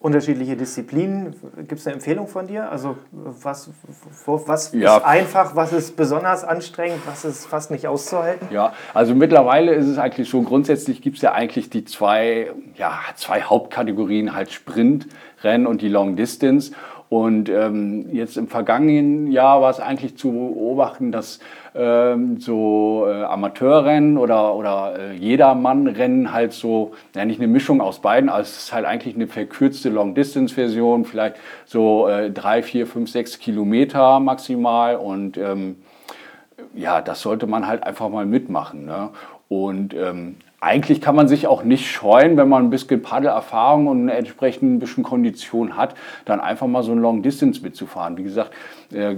unterschiedliche 0.00 0.56
Disziplinen. 0.56 1.34
Gibt 1.56 1.80
es 1.80 1.86
eine 1.86 1.94
Empfehlung 1.94 2.28
von 2.28 2.46
dir? 2.46 2.70
Also 2.70 2.96
was, 3.12 3.70
was 4.24 4.72
ja. 4.72 4.96
ist 4.96 5.04
einfach, 5.04 5.56
was 5.56 5.72
ist 5.72 5.96
besonders 5.96 6.44
anstrengend, 6.44 7.00
was 7.06 7.24
ist 7.24 7.46
fast 7.46 7.70
nicht 7.70 7.86
auszuhalten? 7.86 8.48
Ja, 8.50 8.72
also 8.94 9.14
mittlerweile 9.14 9.74
ist 9.74 9.86
es 9.86 9.98
eigentlich 9.98 10.28
so, 10.28 10.42
grundsätzlich 10.42 11.02
gibt 11.02 11.16
es 11.16 11.22
ja 11.22 11.32
eigentlich 11.32 11.70
die 11.70 11.84
zwei, 11.84 12.50
ja, 12.76 12.98
zwei 13.16 13.42
Hauptkategorien, 13.42 14.34
halt 14.34 14.50
Sprintrennen 14.52 15.66
und 15.66 15.82
die 15.82 15.88
Long 15.88 16.16
Distance. 16.16 16.72
Und 17.08 17.48
ähm, 17.48 18.06
jetzt 18.12 18.36
im 18.36 18.48
vergangenen 18.48 19.32
Jahr 19.32 19.62
war 19.62 19.70
es 19.70 19.80
eigentlich 19.80 20.18
zu 20.18 20.30
beobachten, 20.30 21.10
dass 21.10 21.40
ähm, 21.74 22.38
so 22.38 23.06
äh, 23.08 23.22
Amateurrennen 23.22 24.18
oder, 24.18 24.54
oder 24.54 24.94
äh, 24.98 25.14
Jedermann-Rennen 25.14 26.32
halt 26.32 26.52
so, 26.52 26.92
ja 27.14 27.24
nicht 27.24 27.40
eine 27.40 27.48
Mischung 27.48 27.80
aus 27.80 28.00
beiden, 28.00 28.28
also 28.28 28.42
es 28.42 28.64
ist 28.64 28.72
halt 28.74 28.84
eigentlich 28.84 29.14
eine 29.14 29.26
verkürzte 29.26 29.88
Long-Distance-Version, 29.88 31.06
vielleicht 31.06 31.36
so 31.64 32.08
äh, 32.08 32.30
drei, 32.30 32.62
vier, 32.62 32.86
fünf, 32.86 33.10
sechs 33.10 33.38
Kilometer 33.38 34.20
maximal 34.20 34.96
und 34.96 35.38
ähm, 35.38 35.76
ja, 36.74 37.00
das 37.00 37.22
sollte 37.22 37.46
man 37.46 37.66
halt 37.66 37.84
einfach 37.84 38.08
mal 38.10 38.26
mitmachen. 38.26 38.84
Ne? 38.84 39.10
Und 39.48 39.94
ähm, 39.94 40.36
eigentlich 40.60 41.00
kann 41.00 41.14
man 41.14 41.28
sich 41.28 41.46
auch 41.46 41.62
nicht 41.62 41.88
scheuen, 41.90 42.36
wenn 42.36 42.48
man 42.48 42.64
ein 42.64 42.70
bisschen 42.70 43.00
Paddelerfahrung 43.00 43.86
und 43.86 44.08
entsprechend 44.08 44.74
ein 44.74 44.78
bisschen 44.78 45.04
Kondition 45.04 45.76
hat, 45.76 45.94
dann 46.24 46.40
einfach 46.40 46.66
mal 46.66 46.82
so 46.82 46.92
ein 46.92 46.98
Long 46.98 47.22
Distance 47.22 47.62
mitzufahren. 47.62 48.16
Wie 48.16 48.24
gesagt, 48.24 48.52
äh, 48.92 49.14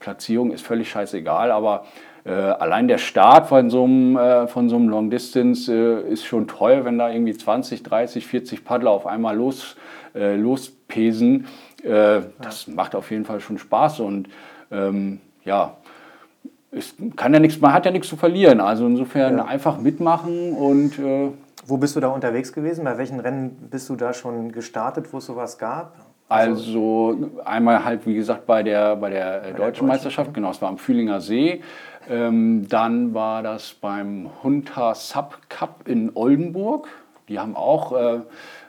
Platzierung 0.00 0.52
ist 0.52 0.66
völlig 0.66 0.90
scheißegal, 0.90 1.50
aber 1.50 1.86
äh, 2.24 2.30
allein 2.30 2.88
der 2.88 2.98
Start 2.98 3.48
von 3.48 3.70
so 3.70 3.84
einem, 3.84 4.16
äh, 4.16 4.46
von 4.46 4.68
so 4.68 4.76
einem 4.76 4.88
Long 4.88 5.10
Distance 5.10 5.72
äh, 5.72 6.12
ist 6.12 6.24
schon 6.24 6.46
toll, 6.46 6.84
wenn 6.84 6.98
da 6.98 7.10
irgendwie 7.10 7.34
20, 7.34 7.82
30, 7.82 8.26
40 8.26 8.64
Paddler 8.64 8.90
auf 8.90 9.06
einmal 9.06 9.36
los, 9.36 9.76
äh, 10.14 10.36
lospesen. 10.36 11.46
Äh, 11.82 12.20
das 12.40 12.68
macht 12.68 12.94
auf 12.94 13.10
jeden 13.10 13.24
Fall 13.24 13.40
schon 13.40 13.58
Spaß 13.58 14.00
und 14.00 14.28
ähm, 14.70 15.20
ja, 15.44 15.76
es 16.72 16.94
kann 17.16 17.32
ja 17.34 17.40
nichts, 17.40 17.60
man 17.60 17.72
hat 17.72 17.84
ja 17.84 17.92
nichts 17.92 18.08
zu 18.08 18.16
verlieren. 18.16 18.60
Also 18.60 18.86
insofern 18.86 19.38
ja. 19.38 19.44
einfach 19.44 19.78
mitmachen 19.78 20.52
und. 20.52 20.98
Äh 20.98 21.30
wo 21.64 21.76
bist 21.76 21.94
du 21.94 22.00
da 22.00 22.08
unterwegs 22.08 22.52
gewesen? 22.52 22.84
Bei 22.84 22.98
welchen 22.98 23.20
Rennen 23.20 23.68
bist 23.70 23.88
du 23.88 23.94
da 23.94 24.12
schon 24.12 24.50
gestartet, 24.50 25.12
wo 25.12 25.18
es 25.18 25.26
sowas 25.26 25.58
gab? 25.58 25.94
Also, 26.28 27.10
also 27.10 27.30
einmal 27.44 27.84
halt, 27.84 28.06
wie 28.06 28.14
gesagt, 28.14 28.46
bei 28.46 28.62
der, 28.62 28.96
bei 28.96 29.10
der, 29.10 29.42
bei 29.44 29.52
deutschen 29.52 29.86
der 29.86 29.94
Meisterschaft, 29.94 30.34
genau, 30.34 30.50
es 30.50 30.60
war 30.60 30.68
am 30.68 30.78
Fühlinger 30.78 31.20
See. 31.20 31.60
Ähm, 32.10 32.66
dann 32.68 33.14
war 33.14 33.42
das 33.42 33.74
beim 33.74 34.28
Hunter 34.42 34.94
Sub 34.94 35.38
Cup 35.48 35.86
in 35.86 36.10
Oldenburg. 36.14 36.88
Die 37.28 37.38
haben 37.38 37.54
auch 37.54 37.92
äh, 37.92 38.20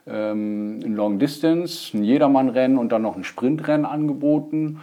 ähm, 0.05 0.79
ein 0.83 0.95
Long 0.95 1.17
Distance, 1.17 1.97
ein 1.97 2.03
Jedermannrennen 2.03 2.77
und 2.77 2.91
dann 2.91 3.01
noch 3.01 3.15
ein 3.15 3.23
Sprintrennen 3.23 3.85
angeboten. 3.85 4.81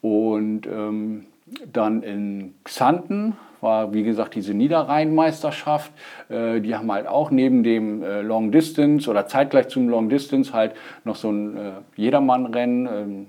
Und 0.00 0.66
ähm, 0.66 1.26
dann 1.72 2.02
in 2.02 2.54
Xanten 2.64 3.36
war, 3.60 3.92
wie 3.92 4.02
gesagt, 4.02 4.34
diese 4.34 4.54
Niederrhein-Meisterschaft. 4.54 5.92
Äh, 6.28 6.60
die 6.60 6.74
haben 6.74 6.90
halt 6.92 7.06
auch 7.06 7.30
neben 7.30 7.62
dem 7.62 8.02
äh, 8.02 8.20
Long 8.22 8.52
Distance 8.52 9.10
oder 9.10 9.26
zeitgleich 9.26 9.68
zum 9.68 9.88
Long 9.88 10.08
Distance 10.08 10.52
halt 10.52 10.74
noch 11.04 11.16
so 11.16 11.30
ein 11.30 11.56
äh, 11.56 11.60
Jedermann-Rennen, 11.96 12.86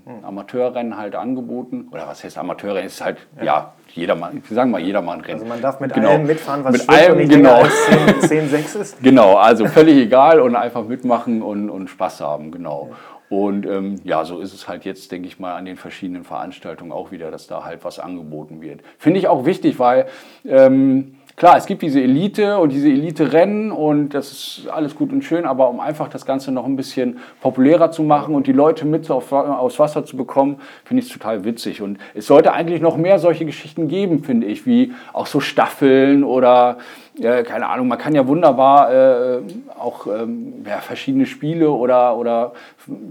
ähm, 0.08 0.23
Amateurrennen 0.23 0.97
halt 0.97 1.15
angeboten. 1.15 1.88
Oder 1.91 2.08
was 2.08 2.23
heißt 2.23 2.38
Amateurrennen? 2.38 2.88
Ist 2.88 3.03
halt, 3.03 3.17
ja, 3.38 3.43
ja 3.43 3.73
Jedermann, 3.93 4.43
wir 4.47 4.55
sagen 4.55 4.71
mal 4.71 4.82
Jedermann-Rennen. 4.82 5.39
Also 5.39 5.45
man 5.45 5.62
darf 5.62 5.79
mit 5.79 5.93
genau. 5.93 6.10
allem 6.10 6.27
mitfahren, 6.27 6.63
was 6.63 6.73
mit 6.73 6.89
allem, 6.89 7.17
nicht 7.17 7.32
genau. 7.32 7.62
als 7.62 7.73
10, 8.21 8.21
10, 8.21 8.49
6 8.49 8.75
ist. 8.75 9.03
Genau, 9.10 9.38
also 9.38 9.65
völlig 9.65 9.97
egal 9.97 10.41
und 10.41 10.55
einfach 10.55 10.86
mitmachen 10.86 11.41
und, 11.41 11.69
und 11.69 11.89
Spaß 11.89 12.21
haben, 12.21 12.51
genau. 12.51 12.89
Ja. 12.91 12.95
Und 13.30 13.65
ähm, 13.68 13.96
ja, 14.04 14.26
so 14.26 14.39
ist 14.39 14.54
es 14.54 14.68
halt 14.68 14.86
jetzt, 14.86 15.12
denke 15.12 15.28
ich 15.28 15.39
mal, 15.39 15.56
an 15.56 15.65
den 15.65 15.78
verschiedenen 15.78 16.24
Veranstaltungen 16.24 16.92
auch 16.92 17.12
wieder, 17.12 17.30
dass 17.30 17.46
da 17.48 17.63
halt 17.63 17.84
was 17.84 18.00
angeboten 18.00 18.62
wird. 18.62 18.82
Finde 18.98 19.20
ich 19.20 19.28
auch 19.28 19.46
wichtig, 19.46 19.78
weil 19.78 20.08
ähm, 20.46 21.15
klar, 21.36 21.56
es 21.56 21.68
gibt 21.68 21.84
diese 21.84 22.02
Elite 22.02 22.58
und 22.58 22.72
diese 22.74 22.89
Elite-Rennen 22.89 23.72
und 23.72 24.10
das 24.10 24.32
ist 24.32 24.68
alles 24.68 24.96
gut 24.96 25.12
und 25.13 25.24
schön, 25.24 25.46
aber 25.46 25.70
um 25.70 25.80
einfach 25.80 26.10
das 26.10 26.26
Ganze 26.26 26.52
noch 26.52 26.65
ein 26.65 26.76
bisschen 26.76 27.20
populärer 27.39 27.92
zu 27.92 28.02
machen 28.04 28.34
und 28.34 28.48
die 28.48 28.52
Leute 28.52 28.86
mit 28.86 29.10
auf, 29.12 29.32
aufs 29.32 29.78
Wasser 29.80 30.04
zu 30.04 30.18
bekommen, 30.18 30.58
finde 30.84 31.02
ich 31.02 31.08
es 31.08 31.13
total 31.13 31.46
witzig. 31.46 31.82
Und 31.82 32.00
es 32.15 32.28
sollte 32.28 32.52
eigentlich 32.54 32.82
noch 32.82 32.98
mehr 32.98 33.20
solche 33.20 33.46
Geschichten 33.46 33.88
geben, 33.88 34.24
finde 34.24 34.48
ich, 34.48 34.65
wie 34.65 34.92
auch 35.13 35.28
so 35.28 35.39
Staffeln 35.39 36.24
oder 36.24 36.80
äh, 37.21 37.43
keine 37.43 37.67
Ahnung, 37.67 37.88
man 37.88 37.97
kann 37.97 38.15
ja 38.15 38.27
wunderbar 38.27 38.93
äh, 38.93 39.41
auch 39.77 40.08
ähm, 40.08 40.65
ja, 40.65 40.79
verschiedene 40.79 41.25
Spiele 41.25 41.71
oder, 41.71 42.17
oder 42.17 42.53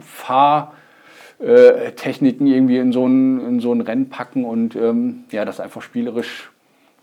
Fahrtechniken 0.00 2.46
irgendwie 2.46 2.78
in 2.78 2.92
so, 2.92 3.06
ein, 3.06 3.46
in 3.46 3.60
so 3.60 3.72
ein 3.72 3.80
Rennen 3.80 4.08
packen 4.08 4.44
und 4.44 4.76
ähm, 4.76 5.24
ja, 5.30 5.44
das 5.44 5.60
einfach 5.60 5.82
spielerisch 5.82 6.50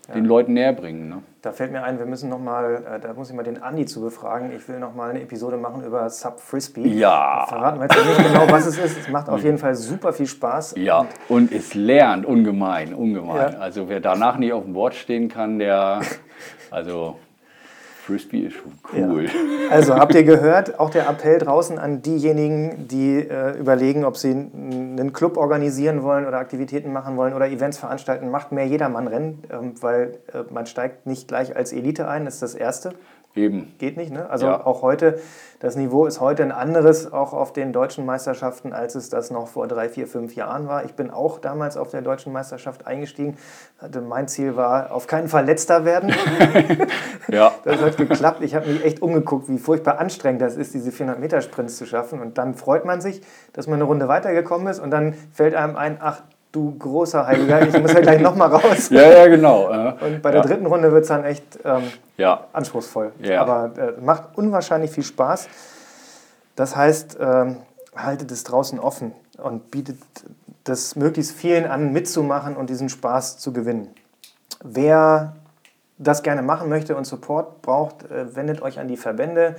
ja. 0.08 0.14
den 0.14 0.24
Leuten 0.24 0.54
näher 0.54 0.72
bringen. 0.72 1.08
Ne? 1.08 1.22
Da 1.46 1.52
fällt 1.52 1.70
mir 1.70 1.84
ein, 1.84 2.00
wir 2.00 2.06
müssen 2.06 2.28
noch 2.28 2.40
mal, 2.40 2.82
äh, 2.96 2.98
da 2.98 3.12
muss 3.12 3.30
ich 3.30 3.36
mal 3.36 3.44
den 3.44 3.62
Andi 3.62 3.86
zu 3.86 4.00
befragen. 4.00 4.50
Ich 4.50 4.68
will 4.68 4.80
noch 4.80 4.96
mal 4.96 5.10
eine 5.10 5.22
Episode 5.22 5.56
machen 5.56 5.84
über 5.84 6.10
Sub 6.10 6.40
Frisbee. 6.40 6.88
Ja. 6.88 7.46
Verraten 7.46 7.78
wir 7.78 7.86
jetzt 7.86 8.04
nicht 8.04 8.32
genau, 8.32 8.50
was 8.50 8.66
es 8.66 8.76
ist. 8.76 8.98
Es 8.98 9.08
macht 9.08 9.28
auf 9.28 9.44
jeden 9.44 9.56
Fall 9.56 9.76
super 9.76 10.12
viel 10.12 10.26
Spaß. 10.26 10.74
Ja, 10.76 11.06
und, 11.28 11.52
und 11.52 11.52
es 11.52 11.74
lernt 11.74 12.26
ungemein, 12.26 12.92
ungemein. 12.94 13.52
Ja. 13.52 13.58
Also 13.60 13.88
wer 13.88 14.00
danach 14.00 14.38
nicht 14.38 14.52
auf 14.52 14.64
dem 14.64 14.72
Board 14.72 14.96
stehen 14.96 15.28
kann, 15.28 15.60
der, 15.60 16.00
also 16.72 17.16
Frisbee 18.06 18.46
ist 18.46 18.54
schon 18.54 18.72
cool. 18.92 19.24
Ja. 19.24 19.30
Also 19.70 19.96
habt 19.96 20.14
ihr 20.14 20.22
gehört, 20.22 20.78
auch 20.78 20.90
der 20.90 21.08
Appell 21.08 21.38
draußen 21.38 21.76
an 21.76 22.02
diejenigen, 22.02 22.86
die 22.86 23.18
äh, 23.18 23.58
überlegen, 23.58 24.04
ob 24.04 24.16
sie 24.16 24.30
einen 24.30 25.12
Club 25.12 25.36
organisieren 25.36 26.04
wollen 26.04 26.24
oder 26.24 26.38
Aktivitäten 26.38 26.92
machen 26.92 27.16
wollen 27.16 27.34
oder 27.34 27.48
Events 27.48 27.78
veranstalten, 27.78 28.30
macht 28.30 28.52
mehr 28.52 28.66
Jedermann-Rennen, 28.66 29.42
ähm, 29.50 29.74
weil 29.80 30.18
äh, 30.32 30.44
man 30.52 30.66
steigt 30.66 31.06
nicht 31.06 31.26
gleich 31.26 31.56
als 31.56 31.72
Elite 31.72 32.06
ein, 32.06 32.26
das 32.26 32.34
ist 32.34 32.42
das 32.42 32.54
Erste. 32.54 32.94
Eben. 33.36 33.74
Geht 33.78 33.98
nicht, 33.98 34.10
ne? 34.10 34.30
Also 34.30 34.46
ja. 34.46 34.64
auch 34.64 34.80
heute, 34.80 35.20
das 35.60 35.76
Niveau 35.76 36.06
ist 36.06 36.20
heute 36.20 36.42
ein 36.42 36.52
anderes, 36.52 37.12
auch 37.12 37.34
auf 37.34 37.52
den 37.52 37.72
deutschen 37.72 38.06
Meisterschaften, 38.06 38.72
als 38.72 38.94
es 38.94 39.10
das 39.10 39.30
noch 39.30 39.48
vor 39.48 39.68
drei, 39.68 39.90
vier, 39.90 40.06
fünf 40.06 40.34
Jahren 40.34 40.68
war. 40.68 40.86
Ich 40.86 40.94
bin 40.94 41.10
auch 41.10 41.38
damals 41.38 41.76
auf 41.76 41.90
der 41.90 42.00
deutschen 42.00 42.32
Meisterschaft 42.32 42.86
eingestiegen. 42.86 43.36
Hatte, 43.78 44.00
mein 44.00 44.26
Ziel 44.26 44.56
war, 44.56 44.90
auf 44.90 45.06
keinen 45.06 45.28
Fall 45.28 45.44
letzter 45.44 45.84
werden. 45.84 46.14
ja. 47.28 47.52
Das 47.64 47.80
hat 47.80 47.96
geklappt. 47.96 48.42
Ich 48.42 48.54
habe 48.54 48.68
mich 48.68 48.84
echt 48.84 49.02
umgeguckt, 49.02 49.48
wie 49.48 49.58
furchtbar 49.58 49.98
anstrengend 49.98 50.40
das 50.40 50.56
ist, 50.56 50.72
diese 50.72 50.90
400-Meter-Sprints 50.90 51.76
zu 51.76 51.84
schaffen. 51.84 52.20
Und 52.20 52.38
dann 52.38 52.54
freut 52.54 52.84
man 52.84 53.00
sich, 53.00 53.20
dass 53.52 53.66
man 53.66 53.74
eine 53.74 53.84
Runde 53.84 54.08
weitergekommen 54.08 54.68
ist 54.68 54.78
und 54.78 54.90
dann 54.90 55.14
fällt 55.32 55.54
einem 55.54 55.76
ein, 55.76 55.98
ach, 56.00 56.22
du 56.56 56.74
großer 56.78 57.26
Heiliger, 57.26 57.66
ich 57.66 57.80
muss 57.80 57.92
ja 57.92 58.00
gleich 58.00 58.20
nochmal 58.20 58.48
raus. 58.48 58.88
ja, 58.90 59.02
ja, 59.02 59.26
genau. 59.28 59.68
Und 60.00 60.22
bei 60.22 60.30
der 60.30 60.40
ja. 60.40 60.46
dritten 60.46 60.66
Runde 60.66 60.90
wird 60.90 61.02
es 61.02 61.08
dann 61.08 61.24
echt 61.24 61.58
ähm, 61.64 61.82
ja. 62.16 62.46
anspruchsvoll. 62.52 63.12
Ja. 63.20 63.42
Aber 63.42 63.78
äh, 63.78 64.00
macht 64.00 64.36
unwahrscheinlich 64.36 64.90
viel 64.90 65.04
Spaß. 65.04 65.48
Das 66.56 66.74
heißt, 66.74 67.18
ähm, 67.20 67.58
haltet 67.94 68.30
es 68.32 68.44
draußen 68.44 68.78
offen 68.78 69.12
und 69.36 69.70
bietet 69.70 69.98
das 70.64 70.96
möglichst 70.96 71.32
vielen 71.32 71.66
an, 71.66 71.92
mitzumachen 71.92 72.56
und 72.56 72.70
diesen 72.70 72.88
Spaß 72.88 73.38
zu 73.38 73.52
gewinnen. 73.52 73.88
Wer 74.64 75.36
das 75.98 76.22
gerne 76.22 76.42
machen 76.42 76.68
möchte 76.68 76.96
und 76.96 77.04
Support 77.04 77.62
braucht, 77.62 78.10
äh, 78.10 78.34
wendet 78.34 78.62
euch 78.62 78.78
an 78.78 78.88
die 78.88 78.96
Verbände. 78.96 79.56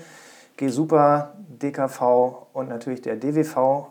G-Super, 0.58 1.34
DKV 1.62 2.48
und 2.54 2.70
natürlich 2.70 3.04
der 3.04 3.16
DWV 3.16 3.88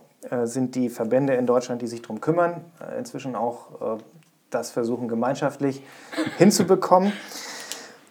sind 0.47 0.75
die 0.75 0.89
Verbände 0.89 1.35
in 1.35 1.47
Deutschland, 1.47 1.83
die 1.83 1.87
sich 1.87 2.03
darum 2.03 2.21
kümmern, 2.21 2.65
äh, 2.81 2.99
inzwischen 2.99 3.37
auch 3.37 3.97
äh, 3.97 4.03
das 4.51 4.71
versuchen 4.71 5.09
gemeinschaftlich 5.09 5.83
hinzubekommen. 6.39 7.13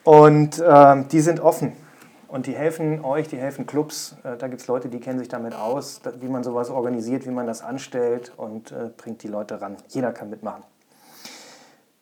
Und 0.04 0.60
äh, 0.60 1.04
die 1.12 1.20
sind 1.20 1.40
offen 1.40 1.74
und 2.28 2.48
die 2.48 2.54
helfen 2.54 3.04
euch, 3.04 3.28
die 3.28 3.38
helfen 3.38 3.66
Clubs. 3.66 4.16
Äh, 4.24 4.38
da 4.38 4.48
gibt 4.48 4.62
es 4.62 4.68
Leute, 4.68 4.90
die 4.90 5.00
kennen 5.00 5.20
sich 5.20 5.30
damit 5.30 5.56
aus, 5.56 6.02
wie 6.20 6.28
man 6.28 6.44
sowas 6.44 6.70
organisiert, 6.70 7.26
wie 7.26 7.32
man 7.32 7.48
das 7.48 7.62
anstellt 7.62 8.32
und 8.38 8.72
äh, 8.72 8.90
bringt 8.96 9.24
die 9.24 9.28
Leute 9.28 9.62
ran. 9.62 9.78
Jeder 9.90 10.12
kann 10.12 10.30
mitmachen. 10.30 10.64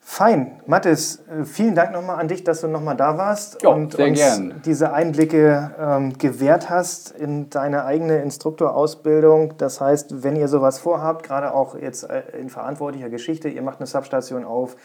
Fein. 0.06 0.60
Mathis, 0.66 1.24
äh, 1.30 1.46
vielen 1.46 1.76
Dank 1.76 1.94
nochmal 1.94 2.20
an 2.20 2.28
dich, 2.28 2.44
dass 2.44 2.60
du 2.60 2.68
nochmal 2.68 2.98
da 2.98 3.18
warst 3.18 3.64
jo, 3.64 3.72
und 3.72 3.96
uns 3.96 4.20
gern. 4.20 4.62
diese 4.66 4.92
Einblicke 4.92 5.74
ähm, 5.80 6.18
gewährt 6.18 6.70
hast 6.70 7.12
in 7.12 7.50
deine 7.50 7.86
eigene 7.86 8.22
Instruktorausbildung. 8.22 9.58
Das 9.58 9.80
heißt, 9.80 10.22
wenn 10.22 10.36
ihr 10.36 10.50
sowas 10.50 10.78
vorhabt, 10.78 11.24
gerade 11.24 11.54
auch 11.54 11.76
jetzt 11.76 12.04
äh, 12.04 12.24
in 12.38 12.50
verantwortlicher 12.50 13.10
Geschichte, 13.10 13.48
ihr 13.48 13.62
macht 13.62 13.80
eine 13.80 13.88
Substation 13.88 14.44
auf, 14.44 14.76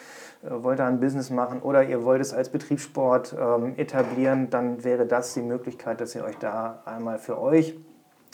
äh, 0.44 0.50
wollt 0.62 0.78
da 0.78 0.86
ein 0.86 1.00
Business 1.00 1.30
machen 1.30 1.62
oder 1.62 1.82
ihr 1.82 2.04
wollt 2.04 2.20
es 2.20 2.32
als 2.32 2.48
Betriebssport 2.50 3.34
ähm, 3.38 3.74
etablieren, 3.76 4.50
dann 4.50 4.84
wäre 4.84 5.04
das 5.04 5.34
die 5.34 5.42
Möglichkeit, 5.42 6.00
dass 6.00 6.14
ihr 6.14 6.24
euch 6.24 6.38
da 6.38 6.80
einmal 6.84 7.18
für 7.18 7.40
euch 7.40 7.76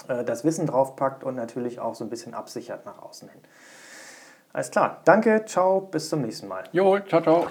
äh, 0.06 0.22
das 0.22 0.44
Wissen 0.44 0.66
draufpackt 0.66 1.24
und 1.24 1.34
natürlich 1.34 1.80
auch 1.80 1.94
so 1.94 2.04
ein 2.04 2.10
bisschen 2.10 2.34
absichert 2.34 2.84
nach 2.84 3.00
außen 3.00 3.30
hin. 3.30 3.40
Alles 4.54 4.70
klar. 4.70 5.02
Danke, 5.04 5.44
ciao, 5.46 5.80
bis 5.80 6.08
zum 6.08 6.22
nächsten 6.22 6.46
Mal. 6.46 6.62
Jo, 6.70 7.00
ciao, 7.00 7.20
ciao. 7.20 7.48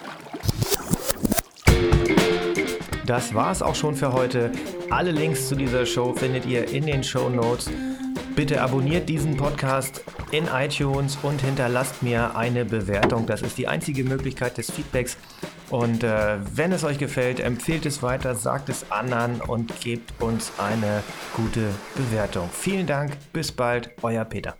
Das 3.05 3.33
war's 3.33 3.61
auch 3.61 3.75
schon 3.75 3.93
für 3.93 4.13
heute. 4.13 4.53
Alle 4.89 5.11
Links 5.11 5.49
zu 5.49 5.55
dieser 5.55 5.85
Show 5.85 6.13
findet 6.13 6.45
ihr 6.45 6.69
in 6.69 6.85
den 6.85 7.03
Show 7.03 7.27
Notes. 7.27 7.69
Bitte 8.37 8.61
abonniert 8.61 9.09
diesen 9.09 9.35
Podcast 9.35 10.01
in 10.31 10.47
iTunes 10.47 11.17
und 11.21 11.41
hinterlasst 11.41 12.01
mir 12.03 12.37
eine 12.37 12.63
Bewertung. 12.63 13.25
Das 13.25 13.41
ist 13.41 13.57
die 13.57 13.67
einzige 13.67 14.05
Möglichkeit 14.05 14.57
des 14.57 14.71
Feedbacks. 14.71 15.17
Und 15.69 16.05
äh, 16.05 16.37
wenn 16.55 16.71
es 16.71 16.85
euch 16.85 16.99
gefällt, 16.99 17.41
empfehlt 17.41 17.85
es 17.85 18.01
weiter, 18.01 18.33
sagt 18.33 18.69
es 18.69 18.89
anderen 18.91 19.41
und 19.41 19.81
gebt 19.81 20.13
uns 20.21 20.53
eine 20.57 21.03
gute 21.35 21.67
Bewertung. 21.95 22.49
Vielen 22.49 22.87
Dank, 22.87 23.17
bis 23.33 23.51
bald, 23.51 23.89
euer 24.03 24.23
Peter. 24.23 24.55